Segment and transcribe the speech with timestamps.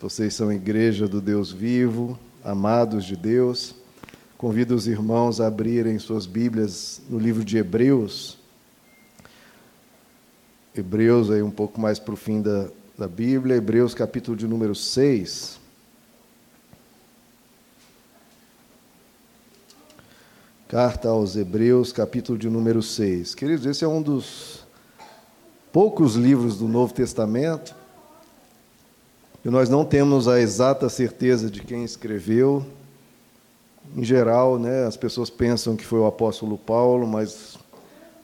[0.00, 3.74] Vocês são igreja do Deus vivo, amados de Deus.
[4.38, 8.38] Convido os irmãos a abrirem suas Bíblias no livro de Hebreus.
[10.74, 14.74] Hebreus, aí um pouco mais para o fim da, da Bíblia, Hebreus capítulo de número
[14.74, 15.60] 6.
[20.66, 23.34] Carta aos Hebreus, capítulo de número 6.
[23.34, 24.64] Queridos, esse é um dos
[25.70, 27.78] poucos livros do Novo Testamento
[29.44, 32.64] e nós não temos a exata certeza de quem escreveu.
[33.96, 37.58] Em geral, né, as pessoas pensam que foi o apóstolo Paulo, mas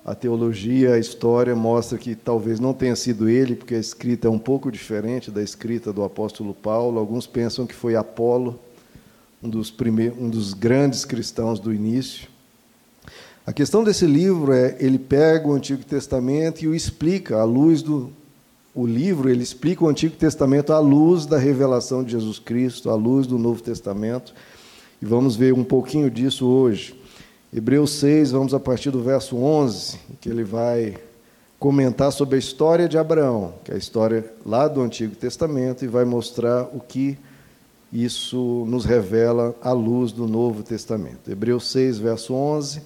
[0.04, 4.30] a teologia, a história mostra que talvez não tenha sido ele, porque a escrita é
[4.30, 6.98] um pouco diferente da escrita do apóstolo Paulo.
[6.98, 8.60] Alguns pensam que foi Apolo,
[9.42, 12.28] um dos, primeiros, um dos grandes cristãos do início.
[13.44, 17.80] A questão desse livro é, ele pega o Antigo Testamento e o explica à luz
[17.82, 18.12] do
[18.76, 22.94] o livro ele explica o Antigo Testamento à luz da revelação de Jesus Cristo, à
[22.94, 24.34] luz do Novo Testamento.
[25.00, 26.94] E vamos ver um pouquinho disso hoje.
[27.50, 30.98] Hebreus 6, vamos a partir do verso 11, que ele vai
[31.58, 35.88] comentar sobre a história de Abraão, que é a história lá do Antigo Testamento, e
[35.88, 37.16] vai mostrar o que
[37.90, 41.30] isso nos revela à luz do Novo Testamento.
[41.30, 42.82] Hebreus 6, verso 11,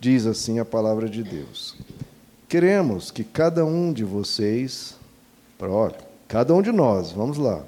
[0.00, 1.76] diz assim a palavra de Deus:
[2.48, 4.96] Queremos que cada um de vocês
[5.70, 5.96] olha,
[6.28, 7.62] cada um de nós, vamos lá,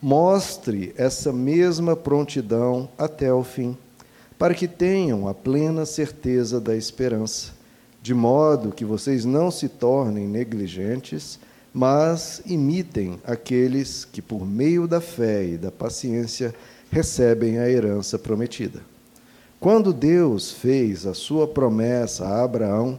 [0.00, 3.76] mostre essa mesma prontidão até o fim,
[4.38, 7.52] para que tenham a plena certeza da esperança,
[8.00, 11.38] de modo que vocês não se tornem negligentes,
[11.74, 16.54] mas imitem aqueles que, por meio da fé e da paciência,
[16.90, 18.80] recebem a herança prometida.
[19.60, 22.98] Quando Deus fez a sua promessa a Abraão,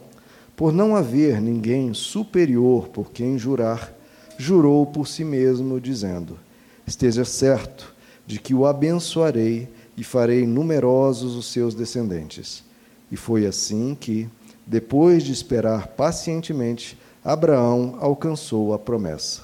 [0.56, 3.94] por não haver ninguém superior por quem jurar,
[4.40, 6.40] jurou por si mesmo, dizendo:
[6.88, 7.94] Esteja certo
[8.26, 12.64] de que o abençoarei e farei numerosos os seus descendentes.
[13.12, 14.30] E foi assim que,
[14.66, 19.44] depois de esperar pacientemente, Abraão alcançou a promessa.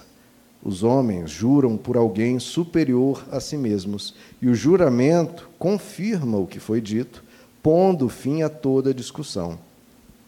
[0.63, 6.59] Os homens juram por alguém superior a si mesmos, e o juramento confirma o que
[6.59, 7.23] foi dito,
[7.61, 9.59] pondo fim a toda discussão,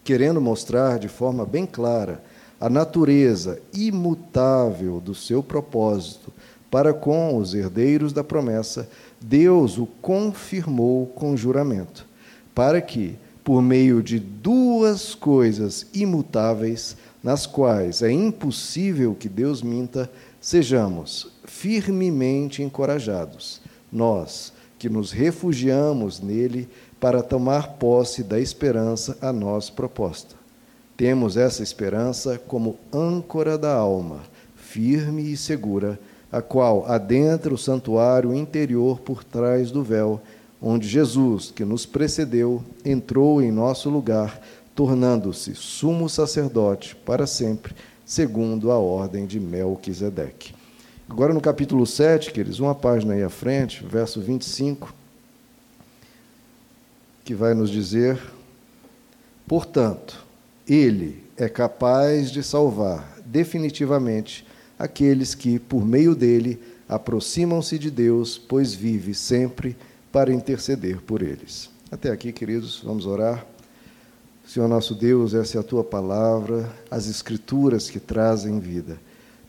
[0.03, 2.21] querendo mostrar de forma bem clara
[2.59, 6.33] a natureza imutável do seu propósito
[6.71, 8.89] para com os herdeiros da promessa,
[9.21, 12.05] Deus o confirmou com juramento,
[12.53, 20.11] para que, por meio de duas coisas imutáveis, nas quais é impossível que Deus minta,
[20.41, 26.67] sejamos firmemente encorajados, nós que nos refugiamos nele
[26.99, 30.36] para tomar posse da esperança a nós proposta
[30.97, 34.23] temos essa esperança como âncora da alma,
[34.55, 35.99] firme e segura,
[36.31, 40.19] a qual adentra o santuário interior por trás do véu,
[40.59, 44.41] onde Jesus, que nos precedeu, entrou em nosso lugar,
[44.75, 50.55] tornando-se sumo sacerdote para sempre, segundo a ordem de Melquisedeque.
[51.07, 54.93] Agora no capítulo 7, queridos, uma página aí à frente, verso 25,
[57.23, 58.19] que vai nos dizer:
[59.47, 60.26] Portanto,
[60.67, 64.45] ele é capaz de salvar definitivamente
[64.77, 69.77] aqueles que, por meio dele, aproximam-se de Deus, pois vive sempre
[70.11, 71.69] para interceder por eles.
[71.91, 73.45] Até aqui, queridos, vamos orar.
[74.45, 78.97] Senhor nosso Deus, essa é a tua palavra, as escrituras que trazem vida.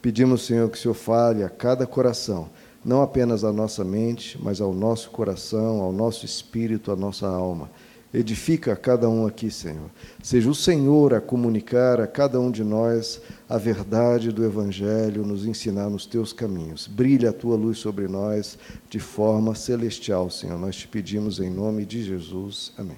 [0.03, 2.49] Pedimos, Senhor, que o Senhor fale a cada coração,
[2.85, 7.71] não apenas à nossa mente, mas ao nosso coração, ao nosso espírito, à nossa alma
[8.13, 9.91] Edifica a cada um aqui, Senhor.
[10.23, 15.45] Seja o Senhor a comunicar a cada um de nós a verdade do Evangelho, nos
[15.45, 16.87] ensinar nos teus caminhos.
[16.87, 18.59] Brilha a tua luz sobre nós
[18.89, 20.59] de forma celestial, Senhor.
[20.59, 22.73] Nós te pedimos em nome de Jesus.
[22.79, 22.97] Amém.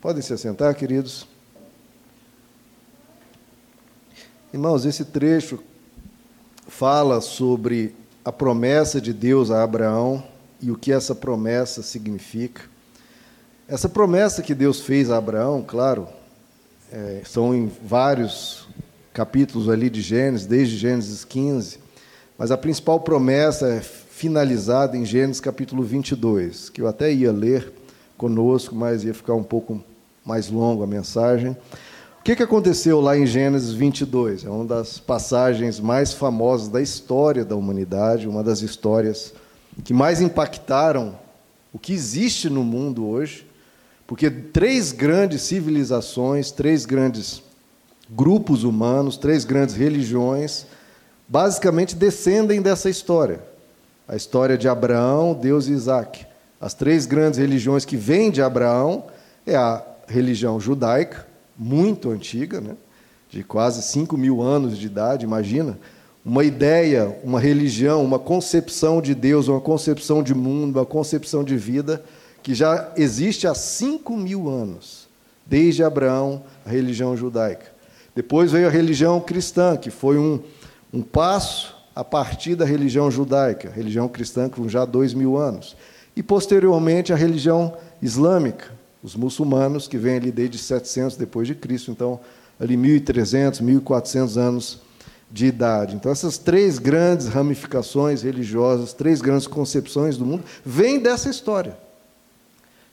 [0.00, 1.26] Podem se assentar, queridos.
[4.52, 5.58] Irmãos, esse trecho
[6.68, 10.22] fala sobre a promessa de Deus a Abraão
[10.62, 12.75] e o que essa promessa significa.
[13.68, 16.06] Essa promessa que Deus fez a Abraão, claro,
[16.92, 18.68] é, são em vários
[19.12, 21.80] capítulos ali de Gênesis, desde Gênesis 15,
[22.38, 27.72] mas a principal promessa é finalizada em Gênesis capítulo 22, que eu até ia ler
[28.16, 29.82] conosco, mas ia ficar um pouco
[30.24, 31.50] mais longo a mensagem.
[32.20, 34.44] O que, que aconteceu lá em Gênesis 22?
[34.44, 39.34] É uma das passagens mais famosas da história da humanidade, uma das histórias
[39.84, 41.18] que mais impactaram
[41.72, 43.45] o que existe no mundo hoje.
[44.06, 47.42] Porque três grandes civilizações, três grandes
[48.08, 50.66] grupos humanos, três grandes religiões,
[51.28, 53.40] basicamente descendem dessa história.
[54.08, 56.24] a história de Abraão, Deus e Isaac.
[56.60, 59.06] As três grandes religiões que vêm de Abraão
[59.44, 61.26] é a religião judaica,
[61.58, 62.76] muito antiga, né?
[63.28, 65.76] de quase 5 mil anos de idade, imagina.
[66.24, 71.56] Uma ideia, uma religião, uma concepção de Deus, uma concepção de mundo, uma concepção de
[71.56, 72.04] vida
[72.46, 75.08] que já existe há 5 mil anos,
[75.44, 77.72] desde Abraão, a religião judaica.
[78.14, 80.38] Depois veio a religião cristã, que foi um,
[80.92, 85.76] um passo a partir da religião judaica, religião cristã com já dois mil anos.
[86.14, 88.70] E, posteriormente, a religião islâmica,
[89.02, 92.20] os muçulmanos, que vêm ali desde 700 depois de Cristo, então,
[92.60, 94.78] ali 1.300, 1.400 anos
[95.28, 95.96] de idade.
[95.96, 101.85] Então, essas três grandes ramificações religiosas, três grandes concepções do mundo, vêm dessa história.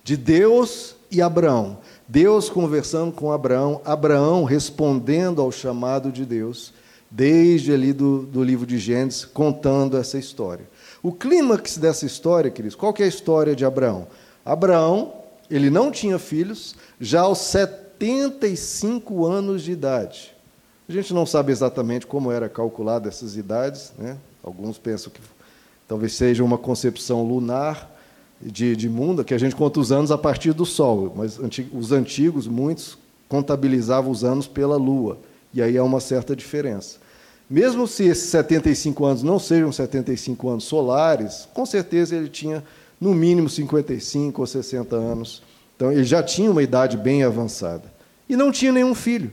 [0.04, 1.78] De Deus e Abraão.
[2.08, 6.74] Deus conversando com Abraão, Abraão respondendo ao chamado de Deus
[7.10, 10.68] desde ali do, do livro de Gênesis, contando essa história.
[11.02, 14.08] O clímax dessa história, queridos, qual que é a história de Abraão?
[14.44, 15.14] Abraão,
[15.50, 20.36] ele não tinha filhos, já aos 75 anos de idade.
[20.90, 24.18] A gente não sabe exatamente como era calculada essas idades, né?
[24.44, 25.22] alguns pensam que
[25.88, 27.93] talvez seja uma concepção lunar
[28.46, 31.40] de, de mundo, que a gente conta os anos a partir do Sol, mas
[31.72, 32.98] os antigos, muitos,
[33.30, 35.18] contabilizavam os anos pela Lua,
[35.54, 36.98] e aí há uma certa diferença.
[37.50, 42.64] Mesmo se esses 75 anos não sejam 75 anos solares, com certeza ele tinha
[43.00, 45.44] no mínimo 55 ou 60 anos.
[45.76, 47.84] Então ele já tinha uma idade bem avançada.
[48.30, 49.32] E não tinha nenhum filho.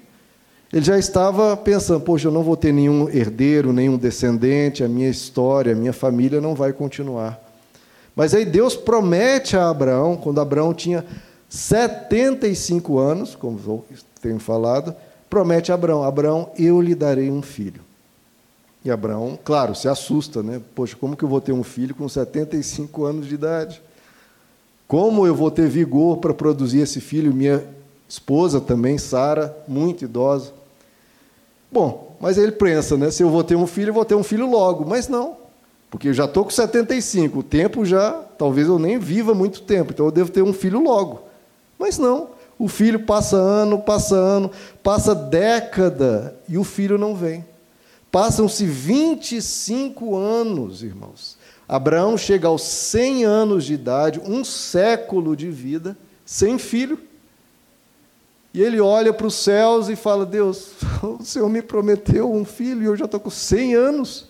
[0.72, 5.08] Ele já estava pensando: poxa, eu não vou ter nenhum herdeiro, nenhum descendente, a minha
[5.08, 7.49] história, a minha família não vai continuar.
[8.20, 11.06] Mas aí Deus promete a Abraão, quando Abraão tinha
[11.48, 13.82] 75 anos, como
[14.20, 14.94] tenho falado,
[15.30, 17.80] promete a Abraão: Abraão, eu lhe darei um filho.
[18.84, 20.60] E Abraão, claro, se assusta, né?
[20.74, 23.80] Poxa, como que eu vou ter um filho com 75 anos de idade?
[24.86, 27.32] Como eu vou ter vigor para produzir esse filho?
[27.32, 27.64] Minha
[28.06, 30.52] esposa também, Sara, muito idosa.
[31.72, 33.10] Bom, mas ele pensa, né?
[33.10, 34.84] Se eu vou ter um filho, eu vou ter um filho logo.
[34.84, 35.38] Mas não,
[35.90, 37.40] porque eu já estou com 75.
[37.40, 40.80] O tempo já, talvez eu nem viva muito tempo, então eu devo ter um filho
[40.80, 41.22] logo.
[41.78, 42.28] Mas não,
[42.58, 44.50] o filho passa ano, passa ano,
[44.82, 47.44] passa década e o filho não vem.
[48.12, 51.36] Passam-se 25 anos, irmãos.
[51.68, 56.98] Abraão chega aos 100 anos de idade, um século de vida, sem filho.
[58.52, 60.72] E ele olha para os céus e fala: Deus,
[61.02, 64.28] o Senhor me prometeu um filho e eu já estou com 100 anos.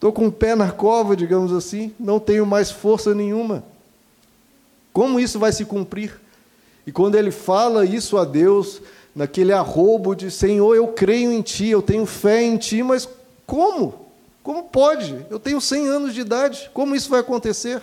[0.00, 3.62] Estou com o pé na cova, digamos assim, não tenho mais força nenhuma.
[4.94, 6.18] Como isso vai se cumprir?
[6.86, 8.80] E quando ele fala isso a Deus,
[9.14, 13.06] naquele arrobo de Senhor, eu creio em Ti, eu tenho fé em Ti, mas
[13.46, 14.06] como?
[14.42, 15.22] Como pode?
[15.28, 17.82] Eu tenho 100 anos de idade, como isso vai acontecer?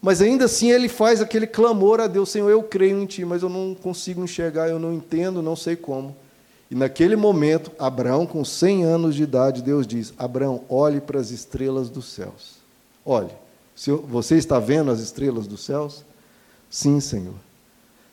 [0.00, 3.42] Mas ainda assim ele faz aquele clamor a Deus: Senhor, eu creio em Ti, mas
[3.42, 6.14] eu não consigo enxergar, eu não entendo, não sei como.
[6.70, 11.30] E naquele momento, Abraão, com 100 anos de idade, Deus diz: Abraão, olhe para as
[11.30, 12.58] estrelas dos céus.
[13.04, 13.32] Olhe,
[14.06, 16.04] você está vendo as estrelas dos céus?
[16.68, 17.34] Sim, Senhor.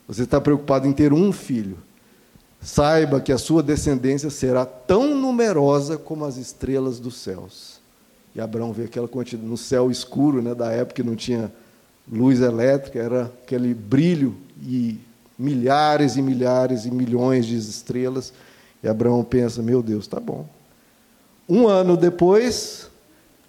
[0.08, 1.76] Você está preocupado em ter um filho.
[2.60, 7.80] Saiba que a sua descendência será tão numerosa como as estrelas dos céus.
[8.34, 11.52] E Abraão vê aquela quantidade no céu escuro, né, da época que não tinha
[12.10, 14.98] luz elétrica, era aquele brilho e
[15.38, 18.32] milhares e milhares e milhões de estrelas.
[18.82, 20.46] E Abraão pensa: meu Deus, tá bom.
[21.48, 22.90] Um ano depois,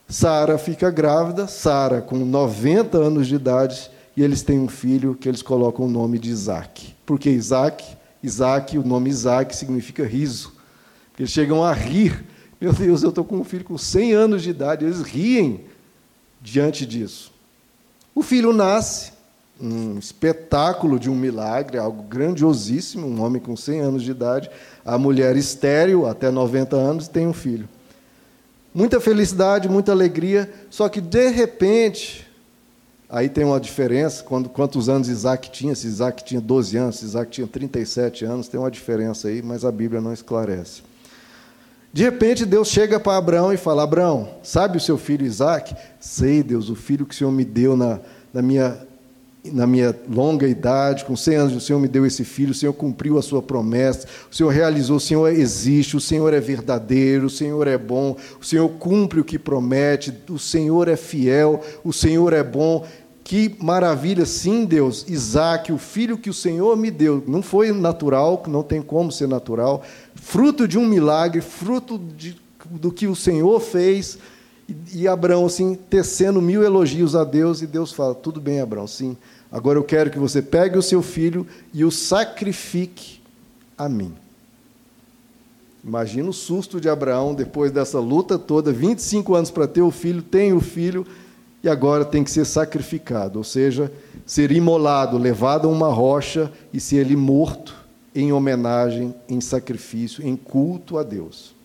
[0.07, 5.27] Sara fica grávida, Sara com 90 anos de idade, e eles têm um filho que
[5.27, 6.95] eles colocam o nome de Isaac.
[7.05, 7.83] Por que Isaac?
[8.21, 10.53] Isaac, o nome Isaac significa riso.
[11.17, 12.25] Eles chegam a rir.
[12.59, 14.85] Meu Deus, eu estou com um filho com 100 anos de idade.
[14.85, 15.65] Eles riem
[16.41, 17.31] diante disso.
[18.13, 19.11] O filho nasce,
[19.59, 24.49] um espetáculo de um milagre, algo grandiosíssimo, um homem com 100 anos de idade,
[24.85, 27.67] a mulher estéril, até 90 anos, tem um filho.
[28.73, 32.27] Muita felicidade, muita alegria, só que de repente
[33.09, 37.05] Aí tem uma diferença, quando, quantos anos Isaac tinha, se Isaac tinha 12 anos, se
[37.05, 40.81] Isaac tinha 37 anos, tem uma diferença aí, mas a Bíblia não esclarece.
[41.93, 45.73] De repente, Deus chega para Abraão e fala: Abraão, sabe o seu filho Isaac?
[46.01, 48.01] Sei, Deus, o filho que o Senhor me deu na,
[48.33, 48.77] na, minha,
[49.45, 52.73] na minha longa idade, com 100 anos, o Senhor me deu esse filho, o Senhor
[52.73, 57.29] cumpriu a sua promessa, o Senhor realizou, o Senhor existe, o Senhor é verdadeiro, o
[57.29, 62.33] Senhor é bom, o Senhor cumpre o que promete, o Senhor é fiel, o Senhor
[62.33, 62.85] é bom.
[63.23, 68.41] Que maravilha, sim, Deus, Isaac, o filho que o Senhor me deu, não foi natural,
[68.47, 69.83] não tem como ser natural,
[70.15, 72.37] fruto de um milagre, fruto de,
[72.71, 74.17] do que o Senhor fez,
[74.93, 79.15] E, Abraão, assim, tecendo mil elogios a Deus, e Deus fala: Tudo bem, Abraão, sim.
[79.51, 83.21] Agora eu quero que você pegue o seu filho e o sacrifique
[83.77, 84.13] a mim.
[85.83, 90.21] Imagina o susto de Abraão depois dessa luta toda, 25 anos para ter o filho,
[90.21, 91.07] tem o filho
[91.63, 93.91] e agora tem que ser sacrificado, ou seja,
[94.25, 97.73] ser imolado, levado a uma rocha e ser ele morto
[98.13, 101.55] em homenagem, em sacrifício, em culto a Deus.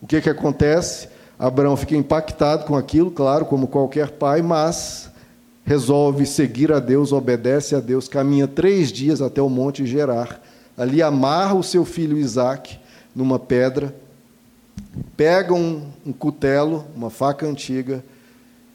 [0.00, 1.08] O que, que acontece?
[1.42, 5.10] Abraão fica impactado com aquilo, claro, como qualquer pai, mas
[5.64, 10.40] resolve seguir a Deus, obedece a Deus, caminha três dias até o Monte Gerar,
[10.78, 12.78] ali amarra o seu filho Isaac
[13.12, 13.92] numa pedra,
[15.16, 18.04] pega um, um cutelo, uma faca antiga,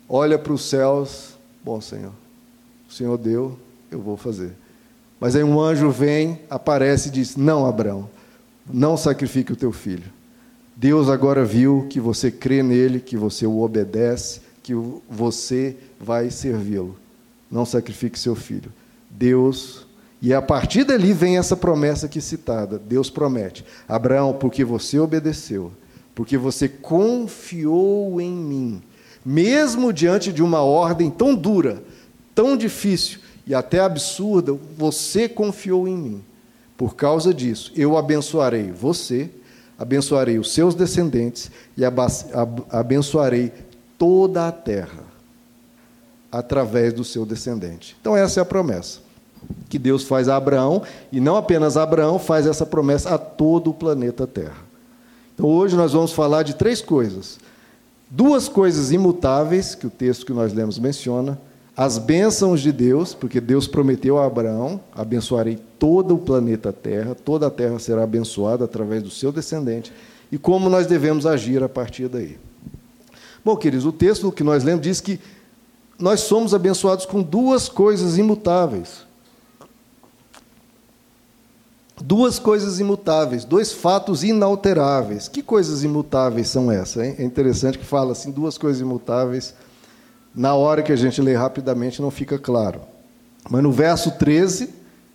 [0.10, 2.12] olha para os céus, bom Senhor,
[2.90, 3.58] o Senhor deu,
[3.90, 4.52] eu vou fazer.
[5.22, 8.10] Mas aí um anjo vem, aparece e diz: Não, Abraão,
[8.70, 10.17] não sacrifique o teu filho.
[10.80, 14.76] Deus agora viu que você crê nele, que você o obedece, que
[15.10, 16.96] você vai servi-lo.
[17.50, 18.72] Não sacrifique seu filho.
[19.10, 19.88] Deus,
[20.22, 22.78] e a partir dali vem essa promessa aqui citada.
[22.78, 25.72] Deus promete: Abraão, porque você obedeceu,
[26.14, 28.82] porque você confiou em mim,
[29.26, 31.82] mesmo diante de uma ordem tão dura,
[32.36, 36.24] tão difícil e até absurda, você confiou em mim.
[36.78, 39.32] Por causa disso, eu abençoarei você
[39.78, 41.84] abençoarei os seus descendentes e
[42.70, 43.52] abençoarei
[43.98, 45.06] toda a terra
[46.32, 47.96] através do seu descendente.
[48.02, 49.08] Então, essa é a promessa
[49.70, 50.82] que Deus faz a Abraão,
[51.12, 54.66] e não apenas a Abraão, faz essa promessa a todo o planeta Terra.
[55.34, 57.40] Então, hoje nós vamos falar de três coisas.
[58.10, 61.40] Duas coisas imutáveis, que o texto que nós lemos menciona,
[61.78, 67.46] as bênçãos de Deus, porque Deus prometeu a Abraão: abençoarei todo o planeta Terra, toda
[67.46, 69.94] a terra será abençoada através do seu descendente,
[70.32, 72.40] e como nós devemos agir a partir daí.
[73.46, 75.20] Bom, queridos, o texto que nós lemos diz que
[76.00, 79.06] nós somos abençoados com duas coisas imutáveis.
[82.00, 85.28] Duas coisas imutáveis, dois fatos inalteráveis.
[85.28, 87.04] Que coisas imutáveis são essas?
[87.04, 87.16] Hein?
[87.18, 89.56] É interessante que fala assim, duas coisas imutáveis
[90.38, 92.82] na hora que a gente lê rapidamente não fica claro.
[93.50, 94.70] Mas no verso 13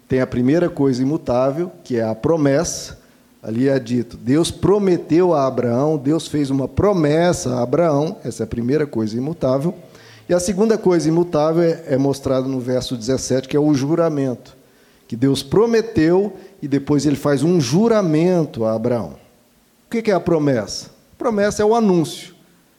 [0.09, 2.99] tem a primeira coisa imutável, que é a promessa.
[3.41, 8.45] Ali é dito: Deus prometeu a Abraão, Deus fez uma promessa a Abraão, essa é
[8.45, 9.73] a primeira coisa imutável.
[10.29, 14.57] E a segunda coisa imutável é, é mostrada no verso 17, que é o juramento.
[15.07, 19.14] Que Deus prometeu e depois ele faz um juramento a Abraão.
[19.87, 20.87] O que é a promessa?
[21.14, 22.32] A promessa é o anúncio.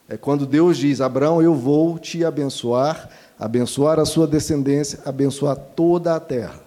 [0.08, 3.08] É quando Deus diz: Abraão, eu vou te abençoar,
[3.38, 6.60] abençoar a sua descendência, abençoar toda a terra.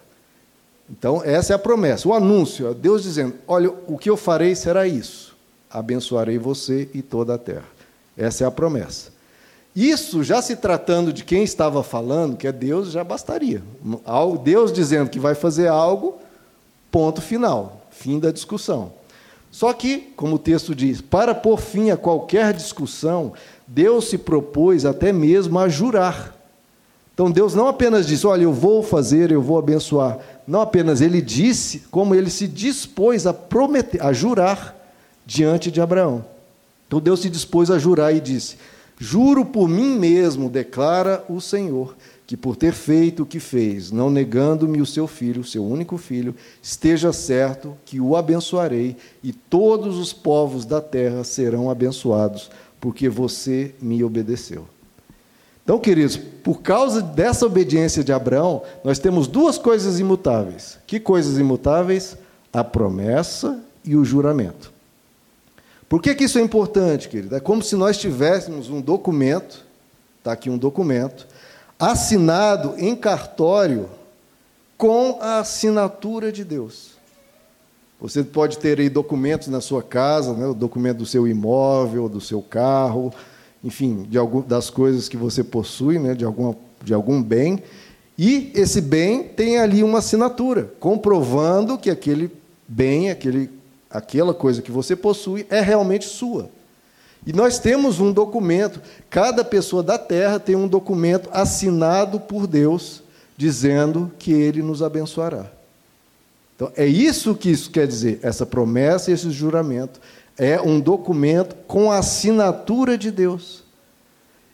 [0.90, 4.54] Então, essa é a promessa, o anúncio, é Deus dizendo: Olha, o que eu farei
[4.54, 5.36] será isso,
[5.70, 7.66] abençoarei você e toda a terra.
[8.16, 9.16] Essa é a promessa.
[9.76, 13.62] Isso, já se tratando de quem estava falando, que é Deus, já bastaria.
[14.42, 16.18] Deus dizendo que vai fazer algo,
[16.90, 18.97] ponto final, fim da discussão.
[19.50, 23.32] Só que, como o texto diz, para pôr fim a qualquer discussão,
[23.66, 26.34] Deus se propôs até mesmo a jurar.
[27.14, 30.18] Então Deus não apenas disse, olha, eu vou fazer, eu vou abençoar.
[30.46, 34.76] Não apenas ele disse, como ele se dispôs a prometer, a jurar
[35.26, 36.24] diante de Abraão.
[36.86, 38.56] Então Deus se dispôs a jurar e disse:
[38.98, 41.96] Juro por mim mesmo, declara o Senhor,
[42.28, 46.34] que por ter feito o que fez, não negando-me o seu filho, seu único filho,
[46.62, 53.74] esteja certo que o abençoarei e todos os povos da terra serão abençoados, porque você
[53.80, 54.66] me obedeceu.
[55.64, 60.78] Então, queridos, por causa dessa obediência de Abraão, nós temos duas coisas imutáveis.
[60.86, 62.14] Que coisas imutáveis?
[62.52, 64.70] A promessa e o juramento.
[65.88, 67.34] Por que, que isso é importante, querido?
[67.34, 69.64] É como se nós tivéssemos um documento,
[70.18, 71.26] está aqui um documento,
[71.78, 73.88] assinado em cartório
[74.76, 76.98] com a assinatura de Deus.
[78.00, 82.20] Você pode ter aí documentos na sua casa, né, o documento do seu imóvel, do
[82.20, 83.12] seu carro,
[83.62, 87.62] enfim, de algum, das coisas que você possui, né, de, alguma, de algum bem,
[88.16, 92.30] e esse bem tem ali uma assinatura, comprovando que aquele
[92.66, 93.50] bem, aquele,
[93.90, 96.50] aquela coisa que você possui é realmente sua.
[97.26, 103.02] E nós temos um documento, cada pessoa da terra tem um documento assinado por Deus,
[103.36, 105.46] dizendo que ele nos abençoará.
[106.56, 110.00] Então, é isso que isso quer dizer, essa promessa e esse juramento.
[110.36, 113.62] É um documento com a assinatura de Deus.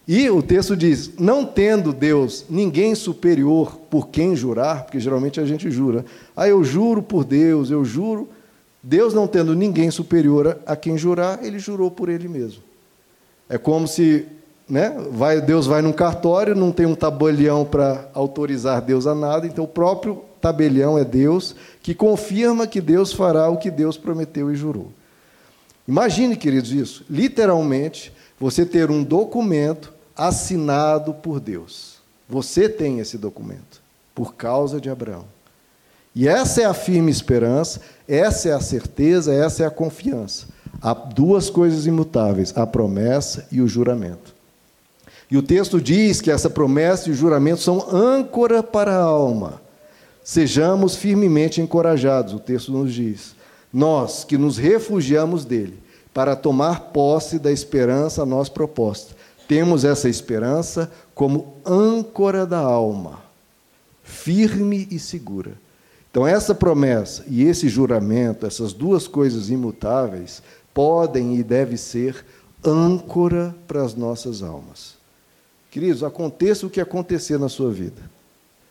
[0.07, 5.47] E o texto diz: não tendo Deus ninguém superior por quem jurar, porque geralmente a
[5.47, 6.05] gente jura,
[6.37, 8.29] ah, eu juro por Deus, eu juro
[8.87, 12.63] Deus, não tendo ninguém superior a quem jurar, ele jurou por ele mesmo.
[13.49, 14.27] É como se
[14.69, 19.47] né, vai, Deus vai num cartório, não tem um tabelião para autorizar Deus a nada,
[19.47, 24.53] então o próprio tabelião é Deus, que confirma que Deus fará o que Deus prometeu
[24.53, 24.93] e jurou.
[25.89, 27.07] Imagine, queridos, isso.
[27.09, 32.01] Literalmente, você ter um documento assinado por Deus.
[32.29, 33.83] Você tem esse documento,
[34.15, 35.34] por causa de Abraão.
[36.15, 40.47] E essa é a firme esperança, essa é a certeza, essa é a confiança.
[40.81, 44.35] Há duas coisas imutáveis: a promessa e o juramento.
[45.31, 49.61] E o texto diz que essa promessa e o juramento são âncora para a alma.
[50.23, 53.35] Sejamos firmemente encorajados, o texto nos diz.
[53.73, 55.79] Nós que nos refugiamos dele,
[56.13, 59.17] para tomar posse da esperança a nós proposta.
[59.49, 63.21] Temos essa esperança como âncora da alma,
[64.03, 65.64] firme e segura.
[66.15, 72.25] Então, essa promessa e esse juramento, essas duas coisas imutáveis, podem e devem ser
[72.65, 74.95] âncora para as nossas almas.
[75.73, 78.01] Queridos, aconteça o que acontecer na sua vida,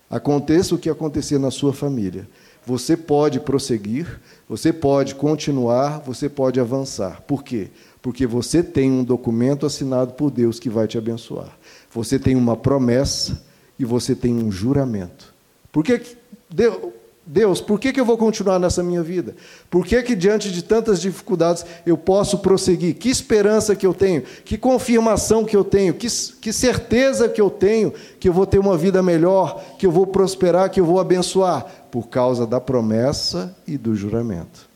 [0.09, 2.29] aconteça o que acontecer na sua família,
[2.65, 7.23] você pode prosseguir, você pode continuar, você pode avançar.
[7.27, 7.71] Por quê?
[8.01, 11.51] Porque você tem um documento assinado por Deus que vai te abençoar.
[11.91, 13.43] Você tem uma promessa
[13.77, 15.33] e você tem um juramento.
[15.73, 16.01] Por que
[16.49, 19.33] Deus, Deus, por que, que eu vou continuar nessa minha vida?
[19.69, 22.95] Por que, que, diante de tantas dificuldades, eu posso prosseguir?
[22.95, 24.23] Que esperança que eu tenho?
[24.43, 25.93] Que confirmação que eu tenho?
[25.93, 26.07] Que,
[26.41, 30.05] que certeza que eu tenho que eu vou ter uma vida melhor, que eu vou
[30.05, 31.65] prosperar, que eu vou abençoar?
[31.89, 34.67] Por causa da promessa e do juramento.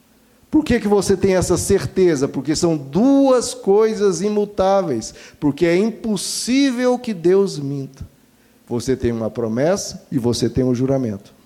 [0.50, 2.30] Por que, que você tem essa certeza?
[2.30, 5.14] Porque são duas coisas imutáveis.
[5.38, 8.08] Porque é impossível que Deus minta.
[8.68, 11.37] Você tem uma promessa e você tem um juramento.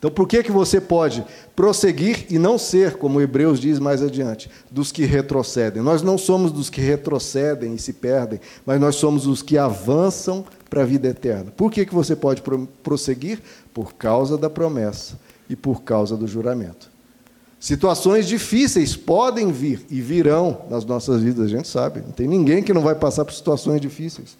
[0.00, 1.22] Então, por que, que você pode
[1.54, 5.82] prosseguir e não ser, como Hebreus diz mais adiante, dos que retrocedem?
[5.82, 10.42] Nós não somos dos que retrocedem e se perdem, mas nós somos os que avançam
[10.70, 11.52] para a vida eterna.
[11.54, 12.42] Por que, que você pode
[12.82, 13.42] prosseguir?
[13.74, 16.90] Por causa da promessa e por causa do juramento.
[17.60, 22.00] Situações difíceis podem vir e virão nas nossas vidas, a gente sabe.
[22.00, 24.34] Não tem ninguém que não vai passar por situações difíceis.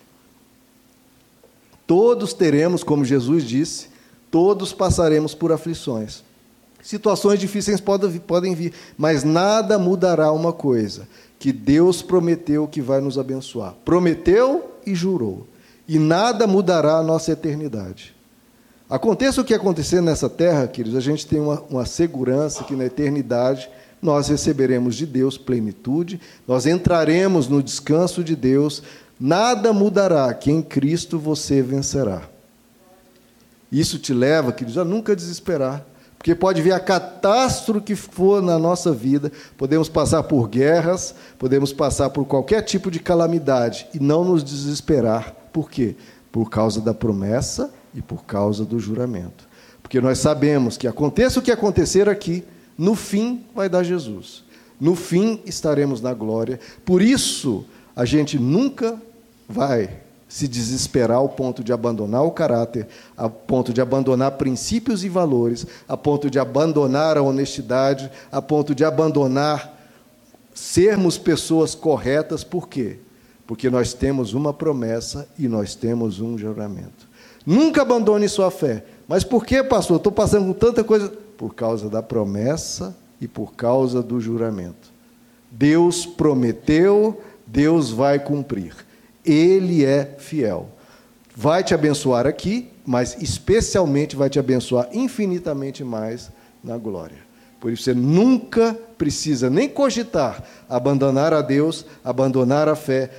[1.87, 3.89] Todos teremos, como Jesus disse,
[4.31, 6.23] Todos passaremos por aflições.
[6.83, 11.07] Situações difíceis podem, vir, mas nada mudará uma coisa:
[11.38, 13.75] que Deus prometeu que vai nos abençoar.
[13.85, 15.47] Prometeu e jurou.
[15.87, 18.14] E nada mudará a nossa eternidade.
[18.88, 22.87] Aconteça o que acontecer nessa terra, queridos, a gente tem uma, uma segurança que na
[22.87, 23.71] eternidade
[24.03, 28.83] nós receberemos de Deus plenitude, nós entraremos no descanso de Deus,
[29.19, 32.29] nada mudará, que em Cristo você vencerá.
[33.70, 35.85] Isso te leva, queridos, a nunca desesperar.
[36.18, 41.72] Porque pode vir a catástrofe que for na nossa vida, podemos passar por guerras, podemos
[41.72, 45.35] passar por qualquer tipo de calamidade e não nos desesperar.
[45.50, 45.96] Por quê?
[46.30, 49.48] Por causa da promessa e por causa do juramento.
[49.83, 52.44] Porque nós sabemos que aconteça o que acontecer aqui,
[52.76, 54.44] no fim vai dar Jesus.
[54.78, 56.61] No fim estaremos na glória.
[56.85, 57.64] Por isso,
[57.96, 59.00] a gente nunca
[59.48, 60.00] vai
[60.31, 65.66] se desesperar ao ponto de abandonar o caráter, a ponto de abandonar princípios e valores,
[65.88, 69.77] a ponto de abandonar a honestidade, a ponto de abandonar
[70.55, 72.99] sermos pessoas corretas, por quê?
[73.45, 77.09] Porque nós temos uma promessa e nós temos um juramento.
[77.45, 78.85] Nunca abandone sua fé.
[79.09, 79.97] Mas por que, pastor?
[79.97, 81.12] Estou passando por tanta coisa.
[81.37, 84.93] Por causa da promessa e por causa do juramento.
[85.51, 88.77] Deus prometeu, Deus vai cumprir.
[89.24, 90.68] Ele é fiel.
[91.37, 96.30] Vai te abençoar aqui, mas especialmente vai te abençoar infinitamente mais
[96.62, 97.18] na glória.
[97.61, 103.11] Por isso você nunca precisa nem cogitar abandonar a Deus, abandonar a fé,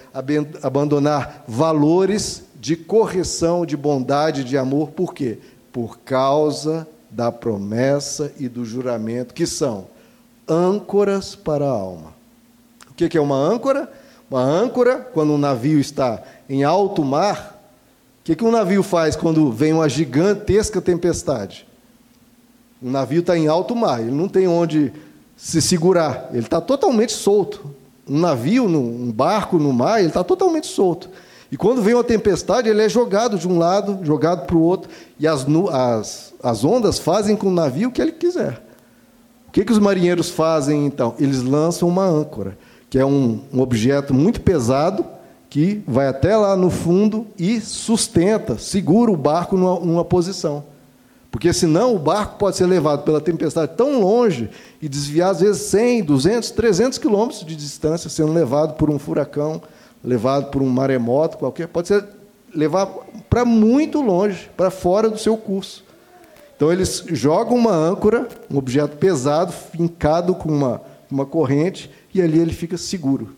[0.63, 4.91] abandonar valores de correção, de bondade, de amor.
[4.91, 5.37] Por quê?
[5.73, 9.87] Por causa da promessa e do juramento, que são
[10.47, 12.13] âncoras para a alma.
[12.89, 13.91] O que é uma âncora?
[14.31, 17.61] Uma âncora, quando um navio está em alto mar,
[18.21, 21.67] o que, que um navio faz quando vem uma gigantesca tempestade?
[22.81, 24.93] Um navio está em alto mar, ele não tem onde
[25.35, 27.75] se segurar, ele está totalmente solto.
[28.07, 31.09] Um navio, um barco no mar, ele está totalmente solto.
[31.51, 34.89] E quando vem uma tempestade, ele é jogado de um lado, jogado para o outro,
[35.19, 38.63] e as, as, as ondas fazem com o navio o que ele quiser.
[39.49, 41.15] O que, que os marinheiros fazem então?
[41.19, 42.57] Eles lançam uma âncora
[42.91, 45.05] que é um, um objeto muito pesado
[45.49, 50.65] que vai até lá no fundo e sustenta, segura o barco numa, numa posição.
[51.31, 54.49] Porque senão o barco pode ser levado pela tempestade tão longe
[54.81, 59.61] e desviar às vezes 100, 200, 300 quilômetros de distância, sendo levado por um furacão
[60.03, 62.03] levado por um maremoto qualquer, pode ser
[62.53, 65.85] levado para muito longe, para fora do seu curso.
[66.57, 72.39] Então eles jogam uma âncora, um objeto pesado, fincado com uma, uma corrente, e ali
[72.39, 73.35] ele fica seguro.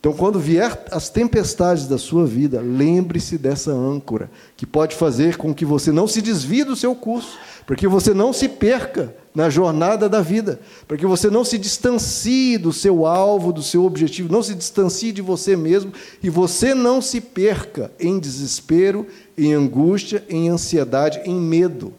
[0.00, 5.52] Então, quando vier as tempestades da sua vida, lembre-se dessa âncora, que pode fazer com
[5.52, 9.50] que você não se desvie do seu curso, para que você não se perca na
[9.50, 14.32] jornada da vida, para que você não se distancie do seu alvo, do seu objetivo,
[14.32, 20.24] não se distancie de você mesmo e você não se perca em desespero, em angústia,
[20.28, 21.92] em ansiedade, em medo.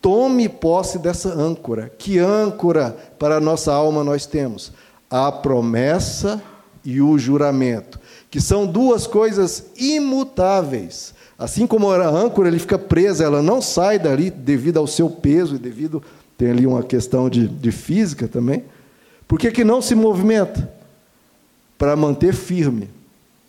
[0.00, 1.92] Tome posse dessa âncora.
[1.98, 4.72] Que âncora para a nossa alma nós temos?
[5.10, 6.42] A promessa
[6.84, 11.14] e o juramento, que são duas coisas imutáveis.
[11.38, 15.56] Assim como a âncora ele fica presa, ela não sai dali devido ao seu peso
[15.56, 16.02] e devido
[16.38, 18.64] tem ali uma questão de, de física também.
[19.26, 20.70] Por que, que não se movimenta?
[21.78, 22.90] Para manter firme.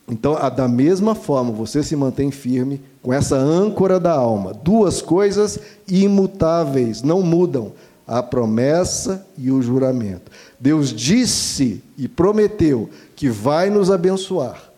[0.09, 4.53] Então, da mesma forma, você se mantém firme com essa âncora da alma.
[4.53, 7.73] Duas coisas imutáveis, não mudam:
[8.07, 10.31] a promessa e o juramento.
[10.57, 14.71] Deus disse e prometeu que vai nos abençoar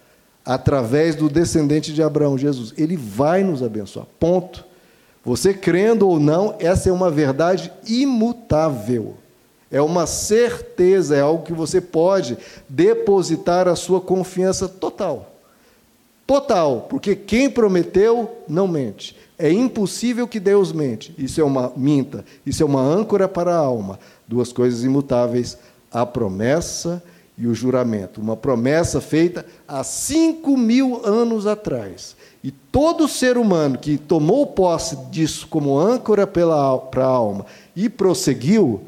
[0.44, 2.74] através do descendente de Abraão, Jesus.
[2.76, 4.08] Ele vai nos abençoar.
[4.20, 4.65] Ponto.
[5.24, 9.15] Você crendo ou não, essa é uma verdade imutável.
[9.70, 12.36] É uma certeza, é algo que você pode
[12.68, 15.36] depositar a sua confiança total.
[16.26, 19.15] Total, porque quem prometeu não mente.
[19.41, 21.15] É impossível que Deus mente.
[21.17, 23.97] Isso é uma minta, isso é uma âncora para a alma.
[24.28, 25.58] Duas coisas imutáveis:
[25.89, 27.02] a promessa
[27.38, 28.19] e o juramento.
[28.19, 32.17] Uma promessa feita há cinco mil anos atrás.
[32.43, 38.82] E todo ser humano que tomou posse disso como âncora para a alma e prosseguiu,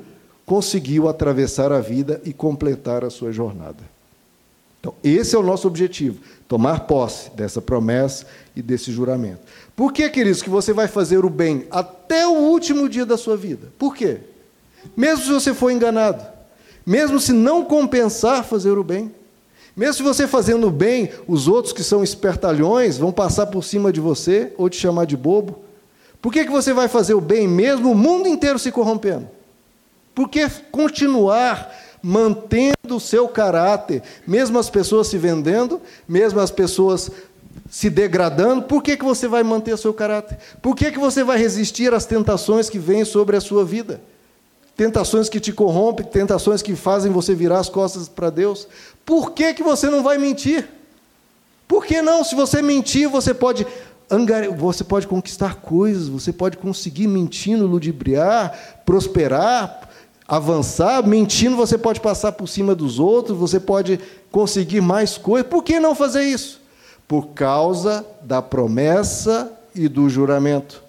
[0.45, 3.89] conseguiu atravessar a vida e completar a sua jornada.
[4.81, 6.19] Então, esse é o nosso objetivo:
[6.51, 9.39] tomar posse dessa promessa e desse juramento.
[9.73, 13.37] Por que, queridos, que você vai fazer o bem até o último dia da sua
[13.37, 13.71] vida?
[13.79, 14.17] Por quê?
[14.93, 16.21] Mesmo se você for enganado,
[16.85, 19.15] mesmo se não compensar fazer o bem,
[19.77, 24.01] mesmo se você fazendo bem, os outros que são espertalhões vão passar por cima de
[24.01, 25.59] você ou te chamar de bobo.
[26.21, 29.29] Por que, que você vai fazer o bem mesmo o mundo inteiro se corrompendo?
[30.13, 37.11] Por que continuar mantendo o seu caráter, mesmo as pessoas se vendendo, mesmo as pessoas
[37.69, 40.37] se degradando, por que, que você vai manter o seu caráter?
[40.61, 44.01] Por que, que você vai resistir às tentações que vêm sobre a sua vida?
[44.75, 48.67] Tentações que te corrompem, tentações que fazem você virar as costas para Deus.
[49.05, 50.67] Por que, que você não vai mentir?
[51.67, 52.23] Por que não?
[52.23, 53.65] Se você mentir, você pode
[54.57, 59.89] você pode conquistar coisas, você pode conseguir mentindo, ludibriar, prosperar,
[60.31, 61.05] avançar.
[61.05, 63.99] Mentindo, você pode passar por cima dos outros, você pode
[64.31, 65.49] conseguir mais coisas.
[65.49, 66.61] Por que não fazer isso?
[67.05, 70.81] Por causa da promessa e do juramento.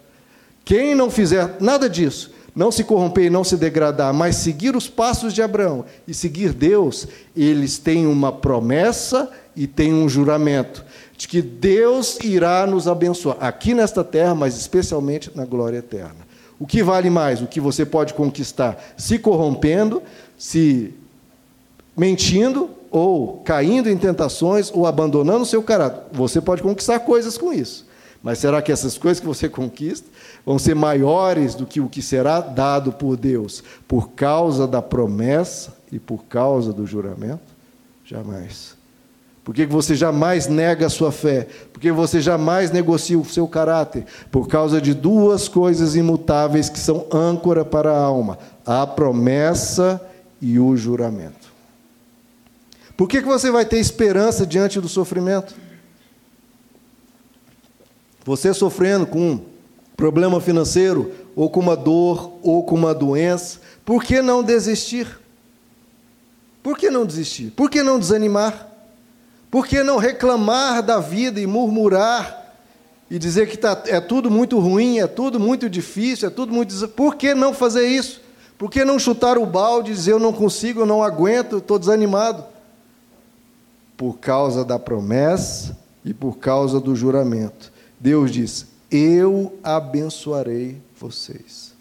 [0.63, 4.87] Quem não fizer nada disso, não se corromper e não se degradar, mas seguir os
[4.87, 10.85] passos de Abraão e seguir Deus, eles têm uma promessa e têm um juramento
[11.17, 16.22] de que Deus irá nos abençoar, aqui nesta terra, mas especialmente na glória eterna.
[16.63, 17.41] O que vale mais?
[17.41, 20.01] O que você pode conquistar se corrompendo,
[20.37, 20.93] se
[21.95, 26.03] mentindo, ou caindo em tentações, ou abandonando o seu caráter.
[26.13, 27.85] Você pode conquistar coisas com isso.
[28.23, 30.07] Mas será que essas coisas que você conquista
[30.45, 35.75] vão ser maiores do que o que será dado por Deus por causa da promessa
[35.91, 37.43] e por causa do juramento?
[38.05, 38.77] Jamais.
[39.43, 41.47] Por que você jamais nega a sua fé?
[41.73, 44.05] Por que você jamais negocia o seu caráter?
[44.31, 50.01] Por causa de duas coisas imutáveis que são âncora para a alma: a promessa
[50.41, 51.51] e o juramento.
[52.95, 55.55] Por que você vai ter esperança diante do sofrimento?
[58.23, 59.45] Você sofrendo com um
[59.97, 65.19] problema financeiro, ou com uma dor, ou com uma doença, por que não desistir?
[66.61, 67.51] Por que não desistir?
[67.51, 68.72] Por que não desanimar?
[69.53, 72.57] Por que não reclamar da vida e murmurar
[73.07, 76.87] e dizer que tá, é tudo muito ruim, é tudo muito difícil, é tudo muito.
[76.87, 78.19] Por que não fazer isso?
[78.57, 81.77] Por que não chutar o balde e dizer eu não consigo, eu não aguento, estou
[81.77, 82.43] desanimado?
[83.95, 87.71] Por causa da promessa e por causa do juramento.
[87.99, 91.75] Deus diz: Eu abençoarei vocês.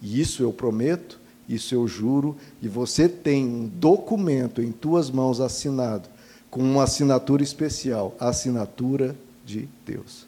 [0.00, 5.42] E isso eu prometo, isso eu juro, e você tem um documento em tuas mãos
[5.42, 6.08] assinado,
[6.52, 10.26] com uma assinatura especial a assinatura de Deus.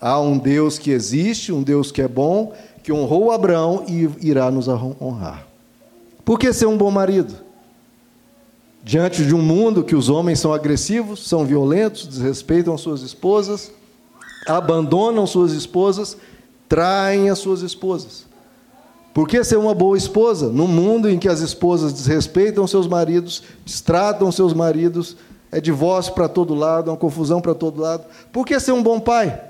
[0.00, 2.54] Há um Deus que existe, um Deus que é bom,
[2.84, 5.44] que honrou Abraão e irá nos honrar.
[6.24, 7.34] Por que ser um bom marido?
[8.84, 13.72] Diante de um mundo que os homens são agressivos, são violentos, desrespeitam suas esposas,
[14.46, 16.16] abandonam suas esposas,
[16.68, 18.27] traem as suas esposas.
[19.18, 20.48] Por que ser uma boa esposa?
[20.48, 25.16] No mundo em que as esposas desrespeitam seus maridos, destratam seus maridos,
[25.50, 28.04] é divórcio para todo lado, é uma confusão para todo lado.
[28.32, 29.42] Por que ser um bom pai?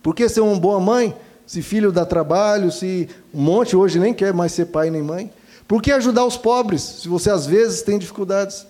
[0.00, 1.12] Por que ser uma boa mãe?
[1.44, 5.32] Se filho dá trabalho, se um monte hoje nem quer mais ser pai nem mãe.
[5.66, 8.64] Por que ajudar os pobres, se você às vezes tem dificuldades?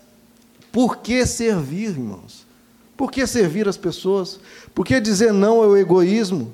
[0.73, 2.47] Por que servir, irmãos?
[2.97, 4.41] Por que servir as pessoas?
[4.75, 6.51] Por que dizer não ao egoísmo?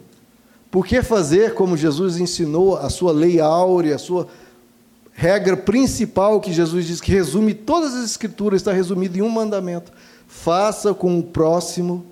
[0.71, 4.27] Por que fazer como Jesus ensinou, a sua lei áurea, a sua
[5.13, 9.93] regra principal que Jesus diz que resume todas as escrituras, está resumido em um mandamento:
[10.27, 12.05] faça com o próximo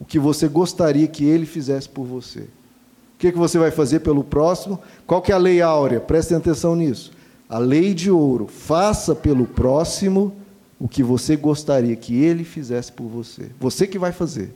[0.00, 2.40] o que você gostaria que ele fizesse por você.
[2.40, 4.80] O que, que você vai fazer pelo próximo?
[5.06, 5.98] Qual que é a lei áurea?
[5.98, 7.10] Prestem atenção nisso.
[7.48, 8.46] A lei de ouro.
[8.46, 10.32] Faça pelo próximo
[10.78, 13.50] o que você gostaria que ele fizesse por você.
[13.58, 14.54] Você que vai fazer.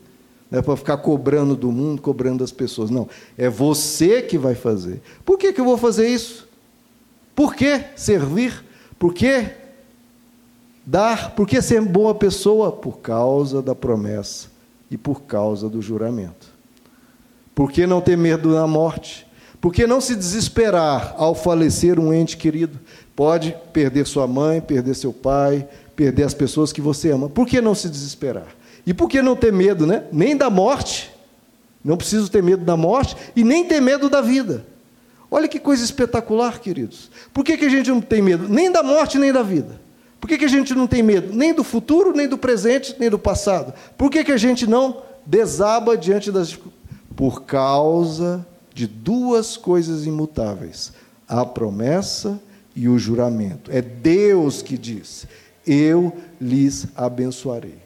[0.52, 2.90] Não é para ficar cobrando do mundo, cobrando das pessoas.
[2.90, 3.08] Não.
[3.38, 5.00] É você que vai fazer.
[5.24, 6.46] Por que, que eu vou fazer isso?
[7.34, 8.62] Por que servir?
[8.98, 9.46] Por que
[10.84, 11.34] dar?
[11.34, 12.70] Por que ser boa pessoa?
[12.70, 14.48] Por causa da promessa
[14.90, 16.52] e por causa do juramento.
[17.54, 19.26] Por que não ter medo da morte?
[19.58, 22.78] Por que não se desesperar ao falecer um ente querido?
[23.16, 27.30] Pode perder sua mãe, perder seu pai, perder as pessoas que você ama.
[27.30, 28.48] Por que não se desesperar?
[28.86, 30.04] E por que não ter medo, né?
[30.12, 31.12] Nem da morte.
[31.84, 34.64] Não preciso ter medo da morte e nem ter medo da vida.
[35.30, 37.10] Olha que coisa espetacular, queridos.
[37.32, 38.48] Por que, que a gente não tem medo?
[38.48, 39.80] Nem da morte, nem da vida.
[40.20, 41.32] Por que, que a gente não tem medo?
[41.34, 43.72] Nem do futuro, nem do presente, nem do passado.
[43.96, 46.58] Por que, que a gente não desaba diante das
[47.16, 50.92] por causa de duas coisas imutáveis:
[51.26, 52.40] a promessa
[52.74, 53.70] e o juramento.
[53.70, 55.26] É Deus que diz:
[55.66, 57.81] Eu lhes abençoarei.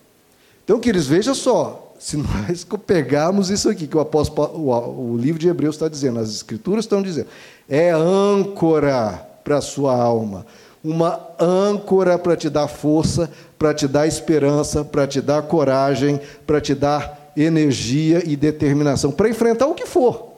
[0.66, 5.38] Então, queridos, veja só, se nós pegarmos isso aqui que o apóstolo, o, o livro
[5.38, 7.29] de Hebreus está dizendo, as escrituras estão dizendo,
[7.68, 9.12] é âncora
[9.44, 10.44] para a sua alma,
[10.83, 16.61] uma âncora para te dar força, para te dar esperança, para te dar coragem, para
[16.61, 20.33] te dar energia e determinação para enfrentar o que for.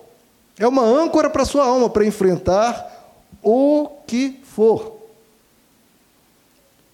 [0.58, 4.98] É uma âncora para a sua alma para enfrentar o que for.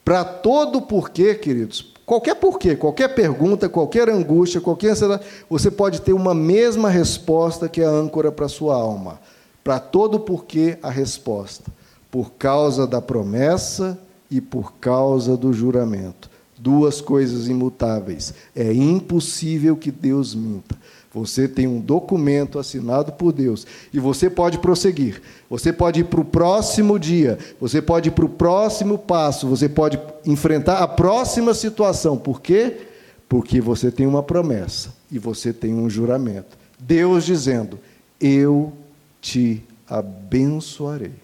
[0.04, 6.12] Para todo porquê, queridos, qualquer porquê, qualquer pergunta, qualquer angústia, qualquer ansiedade, você pode ter
[6.12, 9.20] uma mesma resposta que a âncora para a sua alma.
[9.62, 11.70] Para todo porquê, a resposta.
[12.10, 13.98] Por causa da promessa
[14.30, 18.32] e por causa do juramento duas coisas imutáveis.
[18.56, 20.74] É impossível que Deus minta.
[21.14, 25.22] Você tem um documento assinado por Deus e você pode prosseguir.
[25.48, 29.68] Você pode ir para o próximo dia, você pode ir para o próximo passo, você
[29.68, 32.16] pode enfrentar a próxima situação.
[32.16, 32.88] Por quê?
[33.28, 36.58] Porque você tem uma promessa e você tem um juramento.
[36.78, 37.78] Deus dizendo:
[38.20, 38.72] Eu
[39.20, 41.14] te abençoarei.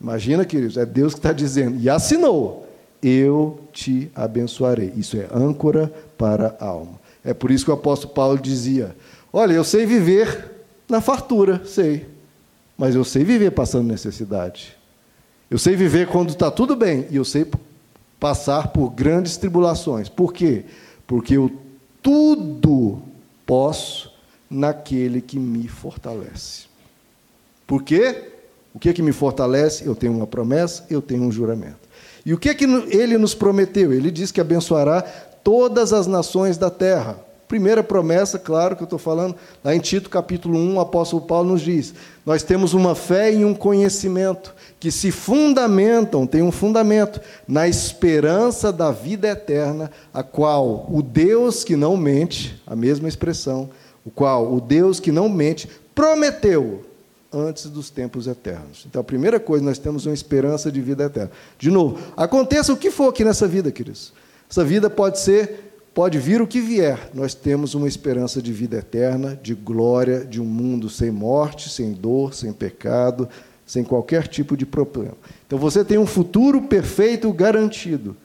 [0.00, 2.64] Imagina, queridos, é Deus que está dizendo, e assinou
[3.04, 4.90] eu te abençoarei.
[4.96, 7.03] Isso é âncora para a alma.
[7.24, 8.94] É por isso que o apóstolo Paulo dizia:
[9.32, 10.50] Olha, eu sei viver
[10.88, 12.06] na fartura, sei,
[12.76, 14.76] mas eu sei viver passando necessidade.
[15.50, 17.46] Eu sei viver quando está tudo bem e eu sei
[18.18, 20.08] passar por grandes tribulações.
[20.08, 20.64] Por quê?
[21.06, 21.50] Porque eu
[22.02, 23.02] tudo
[23.46, 24.12] posso
[24.48, 26.64] naquele que me fortalece.
[27.66, 28.30] Por quê?
[28.74, 29.86] O que, é que me fortalece?
[29.86, 31.88] Eu tenho uma promessa, eu tenho um juramento.
[32.26, 33.92] E o que é que ele nos prometeu?
[33.92, 35.04] Ele diz que abençoará
[35.44, 37.18] todas as nações da terra.
[37.46, 41.50] Primeira promessa, claro que eu estou falando, lá em Tito capítulo 1, o apóstolo Paulo
[41.50, 47.20] nos diz: nós temos uma fé e um conhecimento que se fundamentam, tem um fundamento,
[47.46, 53.68] na esperança da vida eterna, a qual o Deus que não mente, a mesma expressão,
[54.04, 56.82] o qual o Deus que não mente prometeu
[57.30, 58.86] antes dos tempos eternos.
[58.88, 61.30] Então, a primeira coisa, nós temos uma esperança de vida eterna.
[61.58, 64.12] De novo, aconteça o que for aqui nessa vida, queridos.
[64.50, 67.10] Essa vida pode ser, pode vir o que vier.
[67.14, 71.92] Nós temos uma esperança de vida eterna, de glória, de um mundo sem morte, sem
[71.92, 73.28] dor, sem pecado,
[73.66, 75.16] sem qualquer tipo de problema.
[75.46, 78.16] Então, você tem um futuro perfeito garantido.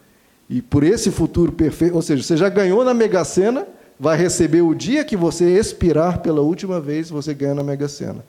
[0.49, 3.67] E por esse futuro perfeito, ou seja, você já ganhou na Mega Sena,
[3.99, 8.23] vai receber o dia que você expirar pela última vez, você ganha na Mega Sena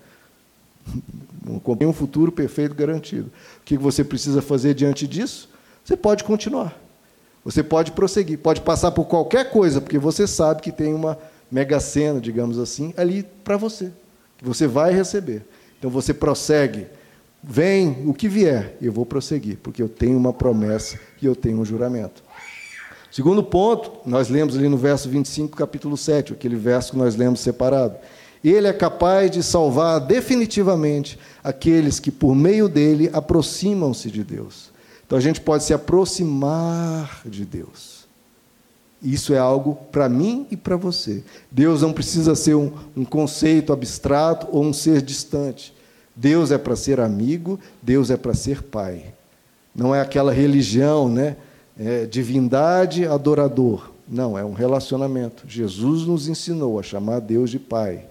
[1.79, 3.31] tem um futuro perfeito garantido.
[3.61, 5.49] O que você precisa fazer diante disso?
[5.85, 6.77] Você pode continuar.
[7.45, 11.19] Você pode prosseguir, pode passar por qualquer coisa, porque você sabe que tem uma
[11.51, 13.91] mega cena, digamos assim, ali para você,
[14.39, 15.43] que você vai receber.
[15.79, 16.87] Então você prossegue
[17.43, 21.59] Vem o que vier, eu vou prosseguir, porque eu tenho uma promessa e eu tenho
[21.59, 22.23] um juramento.
[23.11, 27.41] Segundo ponto, nós lemos ali no verso 25, capítulo 7, aquele verso que nós lemos
[27.41, 27.97] separado.
[28.45, 34.70] Ele é capaz de salvar definitivamente aqueles que, por meio dele, aproximam-se de Deus.
[35.11, 38.07] Então a gente pode se aproximar de Deus.
[39.03, 41.25] Isso é algo para mim e para você.
[41.51, 45.75] Deus não precisa ser um, um conceito abstrato ou um ser distante.
[46.15, 49.13] Deus é para ser amigo, Deus é para ser pai.
[49.75, 51.37] Não é aquela religião, né?
[51.77, 53.91] É, divindade, adorador.
[54.09, 55.43] Não, é um relacionamento.
[55.45, 58.07] Jesus nos ensinou a chamar Deus de pai.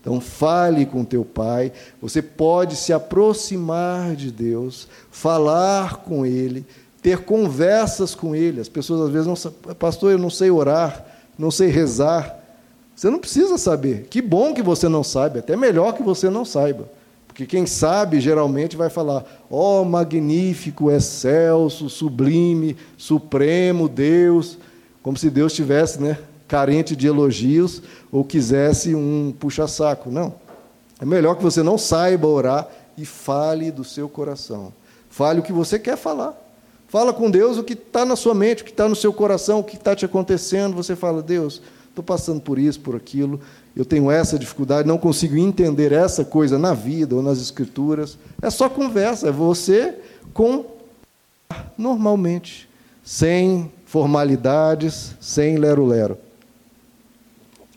[0.00, 1.72] Então, fale com teu pai.
[2.00, 6.64] Você pode se aproximar de Deus, falar com Ele,
[7.02, 8.60] ter conversas com Ele.
[8.60, 11.04] As pessoas às vezes não sabem, pastor, eu não sei orar,
[11.38, 12.38] não sei rezar.
[12.96, 14.06] Você não precisa saber.
[14.08, 16.88] Que bom que você não saiba, até melhor que você não saiba.
[17.26, 24.58] Porque quem sabe geralmente vai falar: ó oh, magnífico, excelso, sublime, supremo Deus,
[25.02, 26.18] como se Deus tivesse, né,
[26.50, 30.10] carente de elogios ou quisesse um puxa-saco.
[30.10, 30.34] Não.
[31.00, 34.72] É melhor que você não saiba orar e fale do seu coração.
[35.08, 36.36] Fale o que você quer falar.
[36.88, 39.60] Fala com Deus o que está na sua mente, o que está no seu coração,
[39.60, 40.74] o que está te acontecendo.
[40.74, 43.40] Você fala, Deus, estou passando por isso, por aquilo,
[43.76, 48.18] eu tenho essa dificuldade, não consigo entender essa coisa na vida ou nas escrituras.
[48.42, 49.94] É só conversa, é você
[50.34, 50.64] com
[51.78, 52.68] normalmente,
[53.04, 56.18] sem formalidades, sem lero-lero.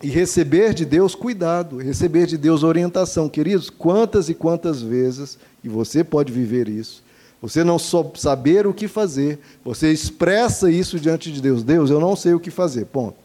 [0.03, 3.29] E receber de Deus cuidado, receber de Deus orientação.
[3.29, 7.01] Queridos, quantas e quantas vezes, e você pode viver isso,
[7.41, 11.63] você não só saber o que fazer, você expressa isso diante de Deus.
[11.63, 12.85] Deus, eu não sei o que fazer.
[12.87, 13.15] Ponto.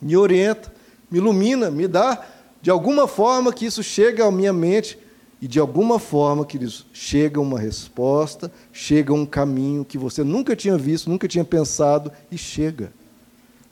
[0.00, 0.72] Me orienta,
[1.10, 2.24] me ilumina, me dá
[2.62, 4.96] de alguma forma que isso chegue à minha mente
[5.42, 10.78] e de alguma forma, queridos, chega uma resposta, chega um caminho que você nunca tinha
[10.78, 12.92] visto, nunca tinha pensado e chega.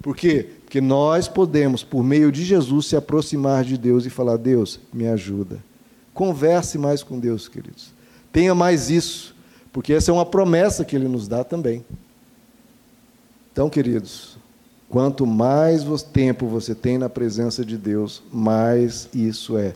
[0.03, 0.17] Por
[0.73, 5.07] Porque nós podemos, por meio de Jesus, se aproximar de Deus e falar: Deus, me
[5.07, 5.63] ajuda.
[6.15, 7.93] Converse mais com Deus, queridos.
[8.33, 9.37] Tenha mais isso,
[9.71, 11.85] porque essa é uma promessa que Ele nos dá também.
[13.53, 14.39] Então, queridos,
[14.89, 19.73] Quanto mais tempo você tem na presença de Deus, mais isso é.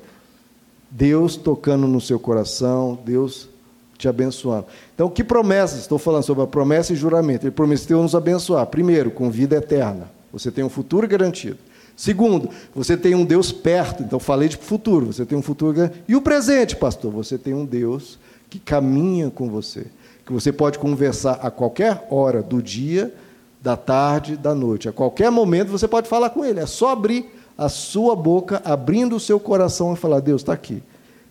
[0.91, 3.49] Deus tocando no seu coração, Deus
[3.97, 4.67] te abençoando.
[4.95, 5.81] Então, que promessas?
[5.81, 7.45] Estou falando sobre a promessa e juramento.
[7.45, 8.67] Ele prometeu nos abençoar.
[8.67, 10.16] Primeiro, com vida eterna.
[10.39, 11.59] Você tem um futuro garantido.
[11.97, 14.03] Segundo, você tem um Deus perto.
[14.03, 15.07] Então, falei de futuro.
[15.07, 16.05] Você tem um futuro garantido.
[16.07, 17.11] E o presente, pastor?
[17.13, 18.19] Você tem um Deus
[18.51, 19.87] que caminha com você.
[20.27, 23.15] Que você pode conversar a qualquer hora do dia
[23.63, 24.89] da tarde, da noite.
[24.89, 26.61] A qualquer momento você pode falar com Ele.
[26.61, 30.83] É só abrir a sua boca, abrindo o seu coração e falar: Deus, está aqui.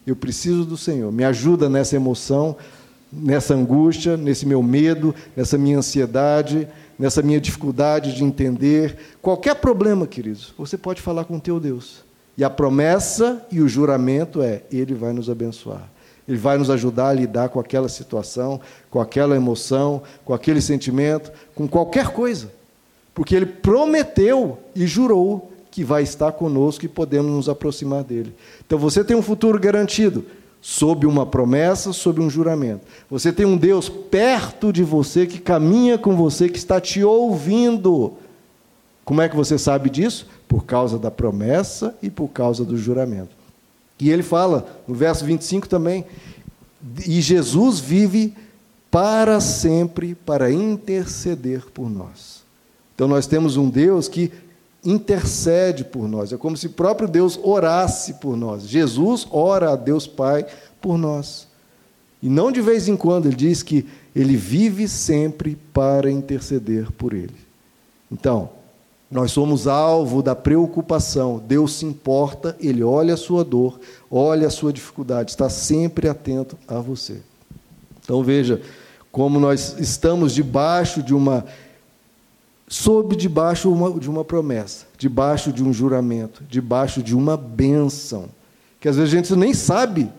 [0.06, 1.12] Eu preciso do Senhor.
[1.12, 2.56] Me ajuda nessa emoção,
[3.12, 8.98] nessa angústia, nesse meu medo, nessa minha ansiedade, nessa minha dificuldade de entender.
[9.22, 12.04] Qualquer problema, queridos, você pode falar com o teu Deus.
[12.38, 15.90] E a promessa e o juramento é: Ele vai nos abençoar.
[16.28, 21.32] Ele vai nos ajudar a lidar com aquela situação, com aquela emoção, com aquele sentimento,
[21.54, 22.52] com qualquer coisa.
[23.14, 28.36] Porque ele prometeu e jurou que vai estar conosco e podemos nos aproximar dele.
[28.66, 30.26] Então você tem um futuro garantido,
[30.68, 32.88] sob uma promessa, sob um juramento.
[33.08, 38.14] Você tem um Deus perto de você, que caminha com você, que está te ouvindo.
[39.04, 40.28] Como é que você sabe disso?
[40.48, 43.30] Por causa da promessa e por causa do juramento.
[44.00, 46.04] E ele fala, no verso 25 também,
[47.06, 48.34] e Jesus vive
[48.90, 52.44] para sempre para interceder por nós.
[52.96, 54.32] Então nós temos um Deus que
[54.86, 56.32] intercede por nós.
[56.32, 58.68] É como se o próprio Deus orasse por nós.
[58.68, 60.46] Jesus ora a Deus Pai
[60.80, 61.48] por nós.
[62.22, 67.14] E não de vez em quando, ele diz que ele vive sempre para interceder por
[67.14, 67.36] ele.
[68.12, 68.50] Então,
[69.10, 71.42] nós somos alvo da preocupação.
[71.46, 76.58] Deus se importa, Ele olha a sua dor, olha a sua dificuldade, está sempre atento
[76.68, 77.22] a você.
[78.04, 78.62] Então veja
[79.12, 81.46] como nós estamos debaixo de uma.
[82.68, 88.26] Sob debaixo de uma promessa, debaixo de um juramento, debaixo de uma bênção.
[88.80, 90.10] Que às vezes a gente nem sabe,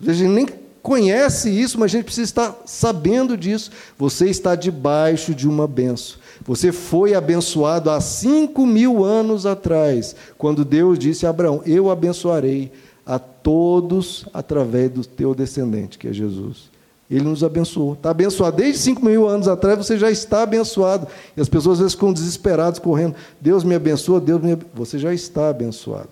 [0.00, 0.48] às vezes a gente nem
[0.82, 3.70] conhece isso, mas a gente precisa estar sabendo disso.
[3.96, 6.18] Você está debaixo de uma benção.
[6.44, 12.70] Você foi abençoado há cinco mil anos atrás, quando Deus disse a Abraão: Eu abençoarei
[13.06, 16.73] a todos através do teu descendente, que é Jesus.
[17.10, 17.92] Ele nos abençoou.
[17.92, 18.56] Está abençoado.
[18.56, 21.06] Desde cinco mil anos atrás você já está abençoado.
[21.36, 23.14] E as pessoas às vezes ficam desesperadas, correndo.
[23.40, 26.08] Deus me abençoa, Deus me Você já está abençoado.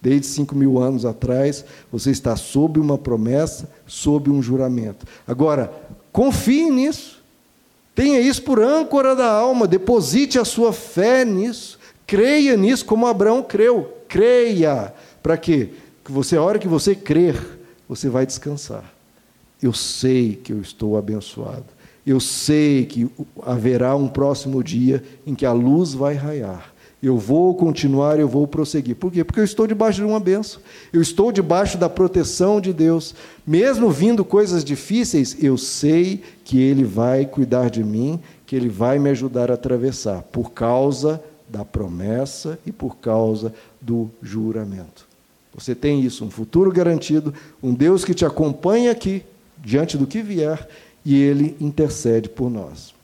[0.00, 5.06] Desde cinco mil anos atrás, você está sob uma promessa, sob um juramento.
[5.26, 5.72] Agora,
[6.10, 7.22] confie nisso.
[7.94, 11.78] Tenha isso por âncora da alma, deposite a sua fé nisso.
[12.04, 13.96] Creia nisso como Abraão creu.
[14.08, 14.92] Creia.
[15.22, 15.70] Para quê?
[16.04, 17.40] Que você, a hora que você crer,
[17.88, 18.91] você vai descansar.
[19.62, 21.64] Eu sei que eu estou abençoado.
[22.04, 23.08] Eu sei que
[23.42, 26.72] haverá um próximo dia em que a luz vai raiar.
[27.00, 28.94] Eu vou continuar, eu vou prosseguir.
[28.94, 29.24] Por quê?
[29.24, 30.60] Porque eu estou debaixo de uma benção.
[30.92, 33.14] Eu estou debaixo da proteção de Deus.
[33.46, 39.00] Mesmo vindo coisas difíceis, eu sei que Ele vai cuidar de mim, que Ele vai
[39.00, 45.06] me ajudar a atravessar, por causa da promessa e por causa do juramento.
[45.54, 49.24] Você tem isso, um futuro garantido, um Deus que te acompanha aqui,
[49.62, 50.68] diante do que vier,
[51.04, 52.94] e Ele intercede por nós.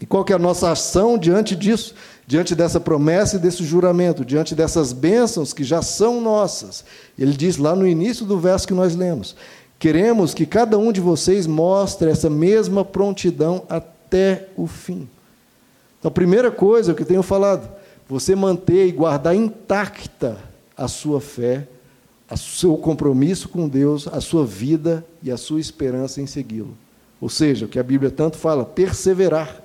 [0.00, 1.94] E qual que é a nossa ação diante disso?
[2.26, 6.84] diante dessa promessa e desse juramento, diante dessas bênçãos que já são nossas.
[7.18, 9.36] Ele diz lá no início do verso que nós lemos:
[9.78, 15.08] Queremos que cada um de vocês mostre essa mesma prontidão até o fim.
[15.98, 17.68] Então, a primeira coisa que eu tenho falado,
[18.08, 20.36] você manter e guardar intacta
[20.76, 21.66] a sua fé,
[22.30, 26.76] o seu compromisso com Deus, a sua vida e a sua esperança em segui-lo.
[27.20, 29.62] Ou seja, o que a Bíblia tanto fala, perseverar.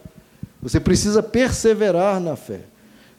[0.61, 2.61] Você precisa perseverar na fé.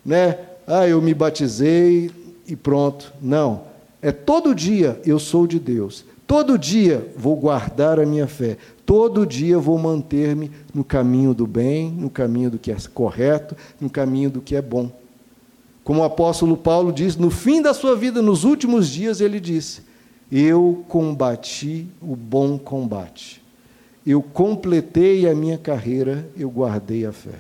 [0.04, 0.38] Né?
[0.66, 2.10] Ah, eu me batizei
[2.46, 3.12] e pronto.
[3.20, 3.62] Não.
[4.02, 6.04] É todo dia eu sou de Deus.
[6.26, 8.56] Todo dia vou guardar a minha fé.
[8.86, 13.90] Todo dia vou manter-me no caminho do bem, no caminho do que é correto, no
[13.90, 14.90] caminho do que é bom.
[15.82, 19.82] Como o apóstolo Paulo diz, no fim da sua vida, nos últimos dias, ele disse:
[20.30, 23.40] Eu combati o bom combate
[24.06, 27.38] eu completei a minha carreira, eu guardei a fé.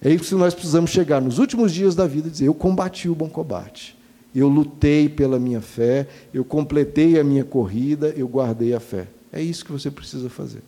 [0.00, 3.08] É isso que nós precisamos chegar nos últimos dias da vida e dizer: eu combati
[3.08, 3.96] o bom combate,
[4.34, 9.06] eu lutei pela minha fé, eu completei a minha corrida, eu guardei a fé.
[9.32, 10.62] É isso que você precisa fazer.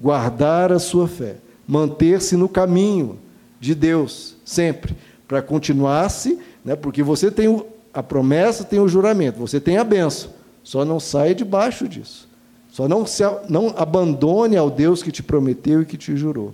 [0.00, 1.36] Guardar a sua fé,
[1.66, 3.18] manter-se no caminho
[3.58, 4.94] de Deus, sempre,
[5.32, 7.64] para continuar-se, né, porque você tem
[7.94, 10.28] a promessa, tem o juramento, você tem a benção,
[10.62, 12.28] só não saia debaixo disso.
[12.70, 16.52] Só não, se, não abandone ao Deus que te prometeu e que te jurou.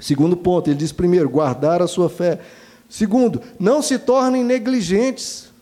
[0.00, 2.40] Segundo ponto, ele diz primeiro, guardar a sua fé.
[2.88, 5.52] Segundo, não se tornem negligentes.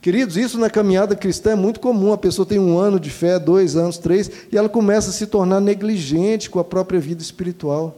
[0.00, 2.12] Queridos, isso na caminhada cristã é muito comum.
[2.12, 5.28] A pessoa tem um ano de fé, dois anos, três, e ela começa a se
[5.28, 7.96] tornar negligente com a própria vida espiritual.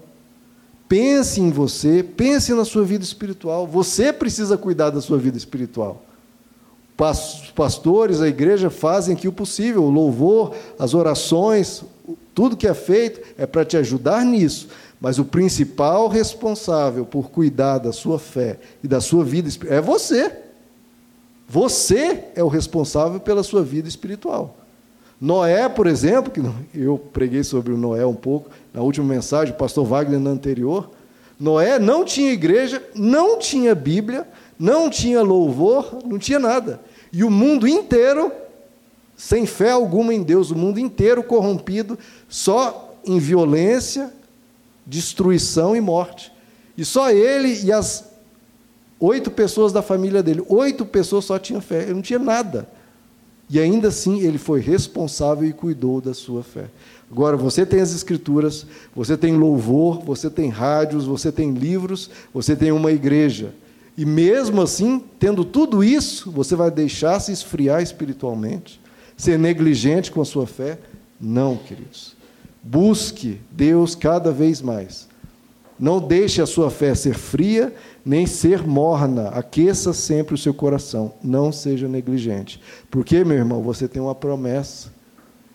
[0.90, 3.66] Pense em você, pense na sua vida espiritual.
[3.66, 6.04] Você precisa cuidar da sua vida espiritual
[7.08, 11.82] os pastores, a igreja fazem aqui o possível, o louvor, as orações,
[12.34, 14.68] tudo que é feito é para te ajudar nisso.
[15.00, 20.30] Mas o principal responsável por cuidar da sua fé e da sua vida é você.
[21.48, 24.56] Você é o responsável pela sua vida espiritual.
[25.20, 26.40] Noé, por exemplo, que
[26.74, 30.90] eu preguei sobre o Noé um pouco na última mensagem, o pastor Wagner na anterior.
[31.38, 34.26] Noé não tinha igreja, não tinha Bíblia,
[34.58, 36.80] não tinha louvor, não tinha nada.
[37.12, 38.32] E o mundo inteiro,
[39.14, 44.10] sem fé alguma em Deus, o mundo inteiro corrompido, só em violência,
[44.86, 46.32] destruição e morte.
[46.78, 48.10] E só ele e as
[48.98, 52.68] oito pessoas da família dele, oito pessoas só tinham fé, ele não tinha nada.
[53.50, 56.66] E ainda assim ele foi responsável e cuidou da sua fé.
[57.10, 62.54] Agora, você tem as escrituras, você tem louvor, você tem rádios, você tem livros, você
[62.54, 63.52] tem uma igreja.
[63.98, 68.80] E mesmo assim, tendo tudo isso, você vai deixar se esfriar espiritualmente,
[69.16, 70.78] ser negligente com a sua fé?
[71.20, 72.14] Não, queridos.
[72.62, 75.09] Busque Deus cada vez mais.
[75.80, 77.74] Não deixe a sua fé ser fria,
[78.04, 79.28] nem ser morna.
[79.28, 81.14] Aqueça sempre o seu coração.
[81.24, 82.60] Não seja negligente.
[82.90, 84.92] Porque, meu irmão, você tem uma promessa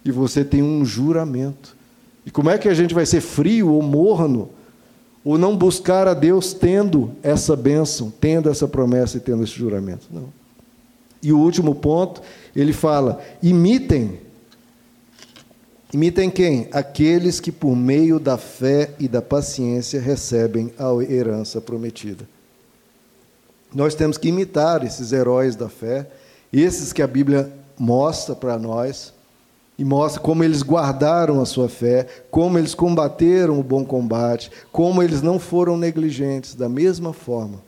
[0.03, 1.77] e você tem um juramento.
[2.25, 4.49] E como é que a gente vai ser frio ou morno
[5.25, 10.05] ou não buscar a Deus tendo essa bênção, tendo essa promessa e tendo esse juramento.
[10.11, 10.29] Não.
[11.21, 12.21] E o último ponto,
[12.55, 14.24] ele fala: imitem.
[15.95, 16.67] Imitem quem?
[16.73, 22.27] Aqueles que, por meio da fé e da paciência, recebem a herança prometida.
[23.73, 26.05] Nós temos que imitar esses heróis da fé,
[26.51, 29.13] esses que a Bíblia mostra para nós,
[29.79, 35.01] e mostra como eles guardaram a sua fé, como eles combateram o bom combate, como
[35.01, 36.55] eles não foram negligentes.
[36.55, 37.61] Da mesma forma,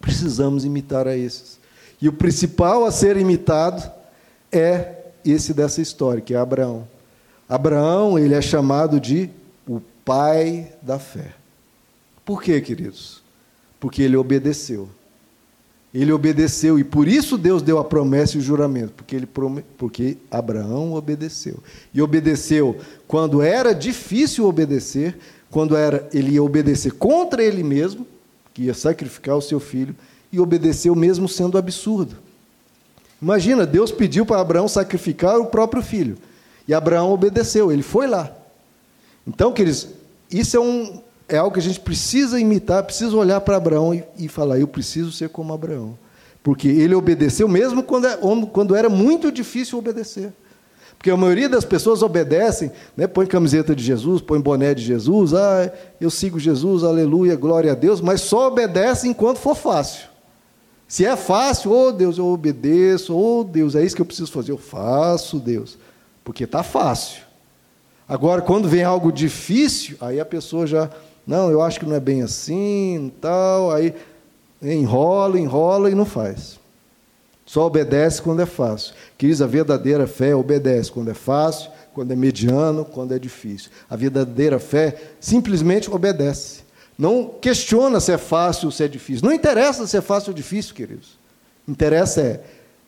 [0.00, 1.58] precisamos imitar a esses.
[2.00, 3.90] E o principal a ser imitado
[4.52, 6.91] é esse dessa história, que é Abraão.
[7.52, 9.28] Abraão, ele é chamado de
[9.68, 11.34] o pai da fé.
[12.24, 13.22] Por quê, queridos?
[13.78, 14.88] Porque ele obedeceu.
[15.92, 19.28] Ele obedeceu e por isso Deus deu a promessa e o juramento, porque, ele
[19.76, 21.58] porque Abraão obedeceu.
[21.92, 25.18] E obedeceu quando era difícil obedecer,
[25.50, 28.06] quando era ele ia obedecer contra ele mesmo,
[28.54, 29.94] que ia sacrificar o seu filho,
[30.32, 32.16] e obedeceu mesmo sendo absurdo.
[33.20, 36.16] Imagina, Deus pediu para Abraão sacrificar o próprio filho.
[36.66, 38.30] E Abraão obedeceu, ele foi lá.
[39.26, 39.88] Então, queridos,
[40.30, 44.04] isso é, um, é algo que a gente precisa imitar, precisa olhar para Abraão e,
[44.18, 45.96] e falar: eu preciso ser como Abraão.
[46.42, 48.18] Porque ele obedeceu mesmo quando, é,
[48.52, 50.32] quando era muito difícil obedecer.
[51.02, 55.34] Porque a maioria das pessoas obedecem, né, põe camiseta de Jesus, põe boné de Jesus,
[55.34, 60.06] ah, eu sigo Jesus, aleluia, glória a Deus, mas só obedece enquanto for fácil.
[60.86, 64.52] Se é fácil, oh Deus, eu obedeço, oh Deus, é isso que eu preciso fazer,
[64.52, 65.76] eu faço, Deus,
[66.24, 67.22] porque está fácil.
[68.08, 70.90] Agora, quando vem algo difícil, aí a pessoa já,
[71.26, 73.94] não, eu acho que não é bem assim, tal, aí
[74.60, 76.60] enrola, enrola e não faz.
[77.44, 78.94] Só obedece quando é fácil.
[79.18, 83.70] Quis a verdadeira fé obedece quando é fácil, quando é mediano, quando é difícil.
[83.90, 86.62] A verdadeira fé simplesmente obedece.
[86.98, 89.26] Não questiona se é fácil ou se é difícil.
[89.26, 91.18] Não interessa se é fácil ou difícil, queridos.
[91.66, 92.40] Interessa é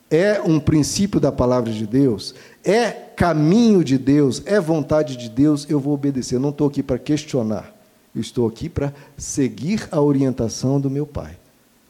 [0.09, 5.65] é um princípio da palavra de Deus, é caminho de Deus, é vontade de Deus,
[5.69, 6.35] eu vou obedecer.
[6.35, 7.75] Eu não estou aqui para questionar,
[8.13, 11.37] eu estou aqui para seguir a orientação do meu Pai.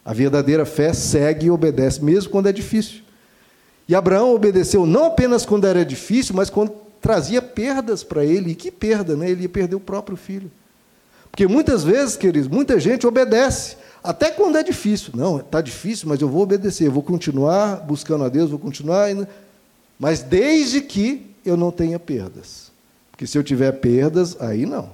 [0.03, 3.01] A verdadeira fé segue e obedece, mesmo quando é difícil.
[3.88, 6.71] E Abraão obedeceu não apenas quando era difícil, mas quando
[7.01, 8.51] trazia perdas para ele.
[8.51, 9.30] E que perda, né?
[9.30, 10.51] Ele ia perder o próprio filho.
[11.32, 15.11] Porque muitas vezes, queridos, muita gente obedece, até quando é difícil.
[15.15, 19.09] Não, está difícil, mas eu vou obedecer, eu vou continuar buscando a Deus, vou continuar.
[19.99, 22.71] Mas desde que eu não tenha perdas.
[23.11, 24.89] Porque se eu tiver perdas, aí não.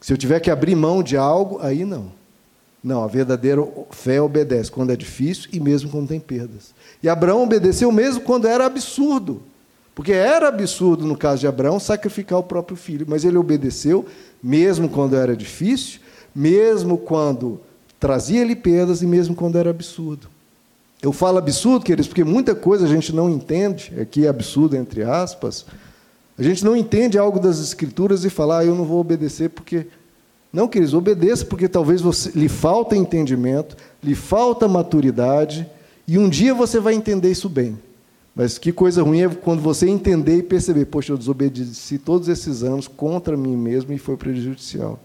[0.00, 2.12] Se eu tiver que abrir mão de algo, aí não.
[2.82, 6.74] Não, a verdadeira fé obedece quando é difícil e mesmo quando tem perdas.
[7.02, 9.42] E Abraão obedeceu mesmo quando era absurdo.
[9.94, 14.06] Porque era absurdo, no caso de Abraão, sacrificar o próprio filho, mas ele obedeceu,
[14.42, 16.00] mesmo quando era difícil,
[16.34, 17.60] mesmo quando
[17.98, 20.28] trazia-lhe perdas e mesmo quando era absurdo.
[21.02, 25.02] Eu falo absurdo, queridos, porque muita coisa a gente não entende, aqui é absurdo entre
[25.02, 25.64] aspas,
[26.38, 29.86] a gente não entende algo das Escrituras e falar, ah, eu não vou obedecer porque.
[30.52, 35.66] Não, queridos, obedeça porque talvez você, lhe falta entendimento, lhe falta maturidade,
[36.08, 37.78] e um dia você vai entender isso bem.
[38.34, 42.62] Mas que coisa ruim é quando você entender e perceber, poxa, eu desobedeci todos esses
[42.62, 44.98] anos contra mim mesmo e foi prejudicial.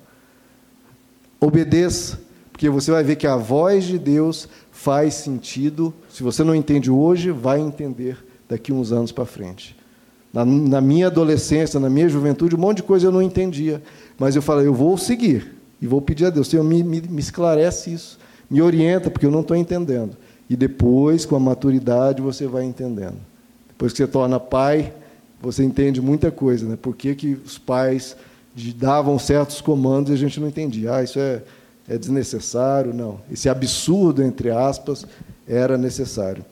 [1.40, 2.20] Obedeça,
[2.52, 5.94] porque você vai ver que a voz de Deus faz sentido.
[6.10, 8.18] Se você não entende hoje, vai entender
[8.48, 9.76] daqui uns anos para frente.
[10.34, 13.82] Na, na, minha adolescência, na minha juventude, um monte de coisa eu não entendia.
[14.20, 17.20] Mas eu falei, eu vou seguir e vou pedir a Deus, Senhor, me, me, me
[17.20, 18.20] esclarece isso,
[18.50, 20.18] me orienta, porque eu não estou entendendo.
[20.50, 23.18] E depois, com a maturidade, você vai entendendo.
[23.70, 24.94] Depois que você torna pai,
[25.42, 26.78] você entende muita coisa, né?
[26.80, 28.16] Por que, que os pais
[28.76, 30.96] davam certos comandos e a gente não entendia?
[30.96, 31.42] Ah, isso é,
[31.88, 32.94] é desnecessário.
[32.94, 33.20] Não.
[33.32, 35.06] Esse absurdo, entre aspas,
[35.48, 36.44] era necessário.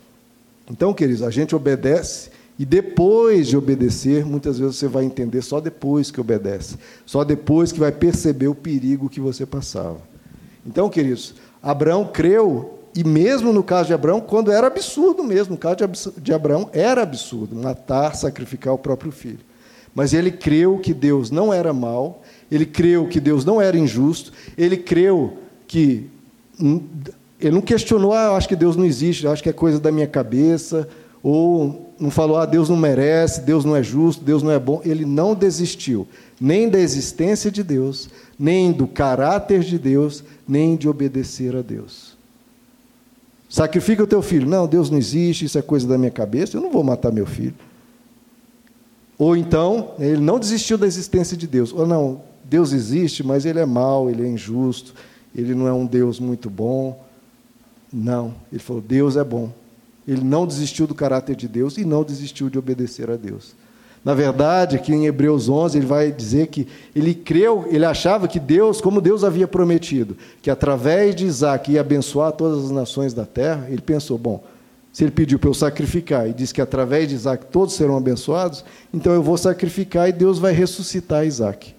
[0.69, 5.59] Então, queridos, a gente obedece e depois de obedecer, muitas vezes você vai entender só
[5.59, 9.99] depois que obedece, só depois que vai perceber o perigo que você passava.
[10.65, 15.57] Então, queridos, Abraão creu e mesmo no caso de Abraão, quando era absurdo mesmo, no
[15.57, 15.77] caso
[16.17, 19.39] de Abraão, era absurdo matar, sacrificar o próprio filho.
[19.95, 24.31] Mas ele creu que Deus não era mal, ele creu que Deus não era injusto,
[24.57, 25.37] ele creu
[25.67, 26.07] que.
[27.39, 29.79] Ele não questionou, ah, eu acho que Deus não existe, eu acho que é coisa
[29.79, 30.87] da minha cabeça,
[31.21, 34.81] ou não falou, ah, Deus não merece, Deus não é justo, Deus não é bom.
[34.85, 36.07] Ele não desistiu,
[36.39, 42.13] nem da existência de Deus, nem do caráter de Deus, nem de obedecer a Deus.
[43.49, 44.47] Sacrifica o teu filho.
[44.47, 47.25] Não, Deus não existe, isso é coisa da minha cabeça, eu não vou matar meu
[47.25, 47.53] filho.
[49.17, 51.71] Ou então, ele não desistiu da existência de Deus.
[51.71, 54.93] Ou não, Deus existe, mas ele é mau, ele é injusto,
[55.35, 57.03] ele não é um Deus muito bom.
[57.91, 59.51] Não, ele falou: Deus é bom.
[60.07, 63.55] Ele não desistiu do caráter de Deus e não desistiu de obedecer a Deus.
[64.03, 68.37] Na verdade, aqui em Hebreus 11, ele vai dizer que ele creu, ele achava que
[68.37, 73.25] Deus, como Deus havia prometido, que através de Isaac ia abençoar todas as nações da
[73.25, 74.43] terra, ele pensou: bom,
[74.91, 78.65] se ele pediu para eu sacrificar e disse que através de Isaac todos serão abençoados,
[78.93, 81.73] então eu vou sacrificar e Deus vai ressuscitar Isaac.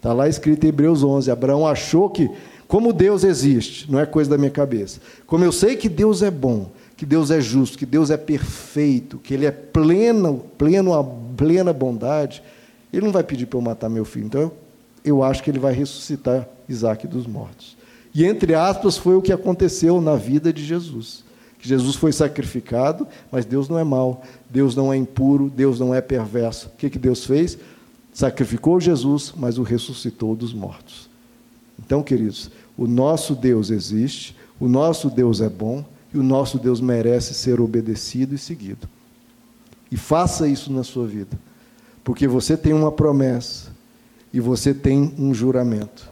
[0.00, 1.30] Está lá escrito em Hebreus 11.
[1.30, 2.30] Abraão achou que,
[2.66, 6.30] como Deus existe, não é coisa da minha cabeça, como eu sei que Deus é
[6.30, 10.92] bom, que Deus é justo, que Deus é perfeito, que Ele é pleno, pleno
[11.36, 12.42] plena bondade,
[12.92, 14.26] ele não vai pedir para eu matar meu filho.
[14.26, 14.52] Então, eu,
[15.04, 17.76] eu acho que ele vai ressuscitar Isaac dos mortos.
[18.14, 21.24] E, entre aspas, foi o que aconteceu na vida de Jesus.
[21.62, 26.00] Jesus foi sacrificado, mas Deus não é mau, Deus não é impuro, Deus não é
[26.00, 26.68] perverso.
[26.68, 27.58] O que, que Deus fez?
[28.20, 31.08] Sacrificou Jesus, mas o ressuscitou dos mortos.
[31.78, 36.82] Então, queridos, o nosso Deus existe, o nosso Deus é bom e o nosso Deus
[36.82, 38.86] merece ser obedecido e seguido.
[39.90, 41.34] E faça isso na sua vida,
[42.04, 43.70] porque você tem uma promessa
[44.34, 46.06] e você tem um juramento.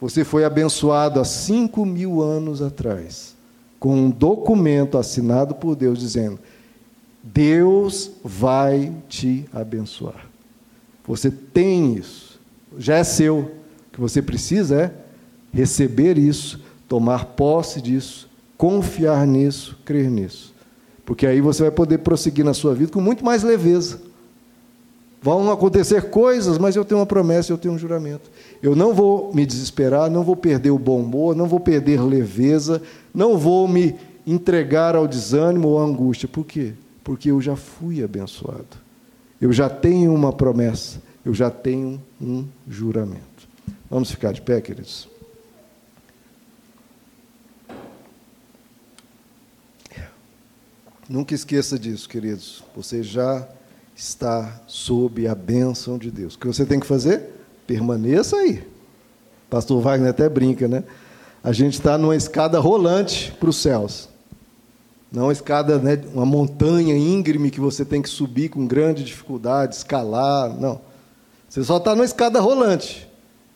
[0.00, 3.36] Você foi abençoado há cinco mil anos atrás,
[3.78, 6.38] com um documento assinado por Deus dizendo:
[7.22, 10.31] Deus vai te abençoar.
[11.06, 12.40] Você tem isso,
[12.78, 13.38] já é seu.
[13.38, 13.50] O
[13.92, 14.94] que você precisa é
[15.52, 20.54] receber isso, tomar posse disso, confiar nisso, crer nisso.
[21.04, 24.00] Porque aí você vai poder prosseguir na sua vida com muito mais leveza.
[25.20, 28.30] Vão acontecer coisas, mas eu tenho uma promessa, eu tenho um juramento.
[28.60, 32.82] Eu não vou me desesperar, não vou perder o bom humor, não vou perder leveza,
[33.14, 33.94] não vou me
[34.26, 36.28] entregar ao desânimo ou à angústia.
[36.28, 36.72] Por quê?
[37.04, 38.82] Porque eu já fui abençoado.
[39.42, 43.48] Eu já tenho uma promessa, eu já tenho um juramento.
[43.90, 45.08] Vamos ficar de pé, queridos?
[51.08, 52.62] Nunca esqueça disso, queridos.
[52.76, 53.48] Você já
[53.96, 56.36] está sob a bênção de Deus.
[56.36, 57.28] O que você tem que fazer?
[57.66, 58.64] Permaneça aí.
[59.50, 60.84] Pastor Wagner até brinca, né?
[61.42, 64.08] A gente está numa escada rolante para os céus.
[65.12, 69.76] Não uma escada, né, uma montanha íngreme que você tem que subir com grande dificuldade,
[69.76, 70.58] escalar.
[70.58, 70.80] Não.
[71.48, 73.06] Você só está numa escada rolante.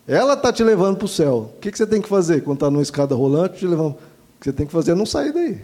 [0.07, 1.53] Ela está te levando para o céu.
[1.57, 3.59] O que, que você tem que fazer quando está numa escada rolante?
[3.59, 3.93] Te levando...
[3.93, 5.63] O que você tem que fazer é não sair daí.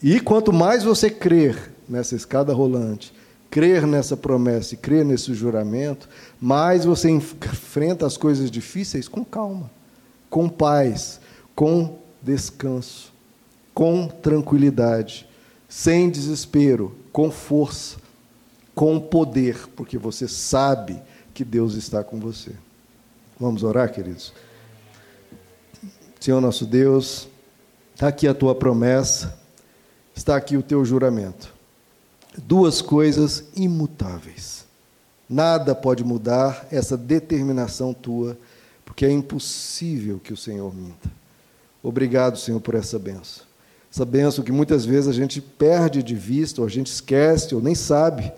[0.00, 3.12] E quanto mais você crer nessa escada rolante,
[3.50, 6.08] crer nessa promessa e crer nesse juramento,
[6.40, 9.68] mais você enfrenta as coisas difíceis com calma,
[10.30, 11.20] com paz,
[11.54, 13.12] com descanso,
[13.74, 15.28] com tranquilidade,
[15.68, 17.96] sem desespero, com força,
[18.74, 21.00] com poder, porque você sabe
[21.34, 22.52] que Deus está com você.
[23.38, 24.32] Vamos orar, queridos?
[26.18, 27.28] Senhor nosso Deus,
[27.94, 29.40] está aqui a tua promessa
[30.20, 31.52] está aqui o teu juramento.
[32.36, 34.66] Duas coisas imutáveis.
[35.28, 38.36] Nada pode mudar essa determinação tua,
[38.84, 41.10] porque é impossível que o Senhor minta.
[41.82, 43.46] Obrigado, Senhor, por essa benção.
[43.92, 47.60] Essa benção que muitas vezes a gente perde de vista, ou a gente esquece, ou
[47.60, 48.32] nem sabe.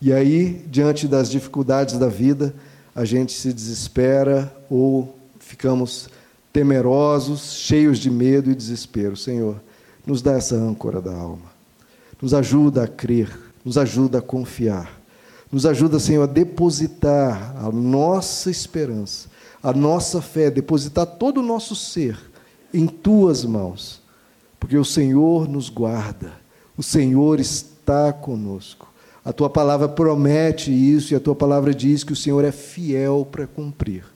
[0.00, 2.54] E aí, diante das dificuldades da vida,
[2.94, 6.08] a gente se desespera ou ficamos
[6.52, 9.16] temerosos, cheios de medo e desespero.
[9.16, 9.60] Senhor,
[10.06, 11.52] nos dá essa âncora da alma.
[12.20, 15.00] Nos ajuda a crer, nos ajuda a confiar.
[15.50, 19.28] Nos ajuda, Senhor, a depositar a nossa esperança,
[19.62, 22.18] a nossa fé, depositar todo o nosso ser
[22.72, 24.03] em tuas mãos.
[24.64, 26.32] Porque o Senhor nos guarda,
[26.74, 28.90] o Senhor está conosco.
[29.22, 33.28] A tua palavra promete isso e a tua palavra diz que o Senhor é fiel
[33.30, 34.06] para cumprir.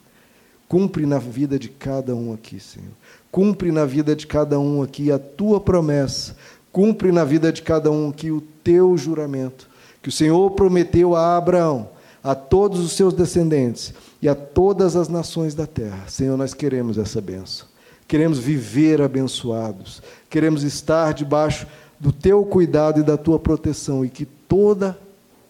[0.66, 2.88] Cumpre na vida de cada um aqui, Senhor.
[3.30, 6.34] Cumpre na vida de cada um aqui a tua promessa.
[6.72, 9.68] Cumpre na vida de cada um aqui o teu juramento.
[10.01, 11.90] Que o Senhor prometeu a Abraão,
[12.24, 13.92] a todos os seus descendentes
[14.22, 16.05] e a todas as nações da terra.
[16.09, 17.68] Senhor, nós queremos essa benção.
[18.09, 20.03] Queremos viver abençoados.
[20.31, 21.67] Queremos estar debaixo
[22.01, 24.99] do teu cuidado e da tua proteção e que toda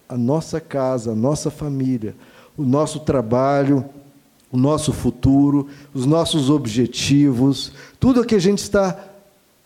[0.08, 2.16] a nossa casa, a nossa família,
[2.56, 3.84] o nosso trabalho,
[4.50, 8.98] o nosso futuro, os nossos objetivos, tudo o que a gente está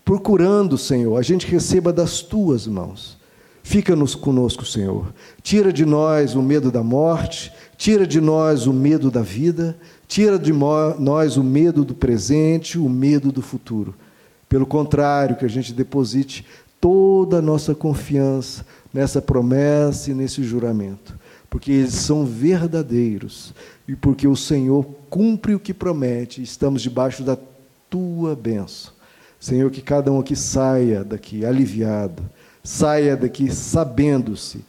[0.05, 3.16] procurando, Senhor, a gente receba das tuas mãos.
[3.62, 5.14] Fica-nos conosco, Senhor.
[5.43, 9.76] Tira de nós o medo da morte, tira de nós o medo da vida,
[10.12, 13.94] tira de nós o medo do presente, o medo do futuro.
[14.46, 16.44] Pelo contrário, que a gente deposite
[16.78, 23.54] toda a nossa confiança nessa promessa e nesse juramento, porque eles são verdadeiros
[23.88, 27.38] e porque o Senhor cumpre o que promete, estamos debaixo da
[27.88, 28.92] tua bênção.
[29.40, 32.22] Senhor, que cada um aqui saia daqui aliviado,
[32.62, 34.62] saia daqui sabendo-se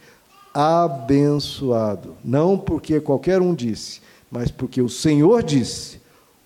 [0.54, 4.00] abençoado, não porque qualquer um disse,
[4.34, 6.00] mas porque o Senhor disse,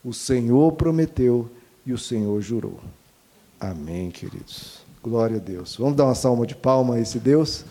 [0.05, 1.49] o Senhor prometeu
[1.86, 2.78] e o Senhor jurou.
[3.59, 4.80] Amém, queridos.
[5.03, 5.74] Glória a Deus.
[5.76, 7.64] Vamos dar uma salva de palma a esse Deus?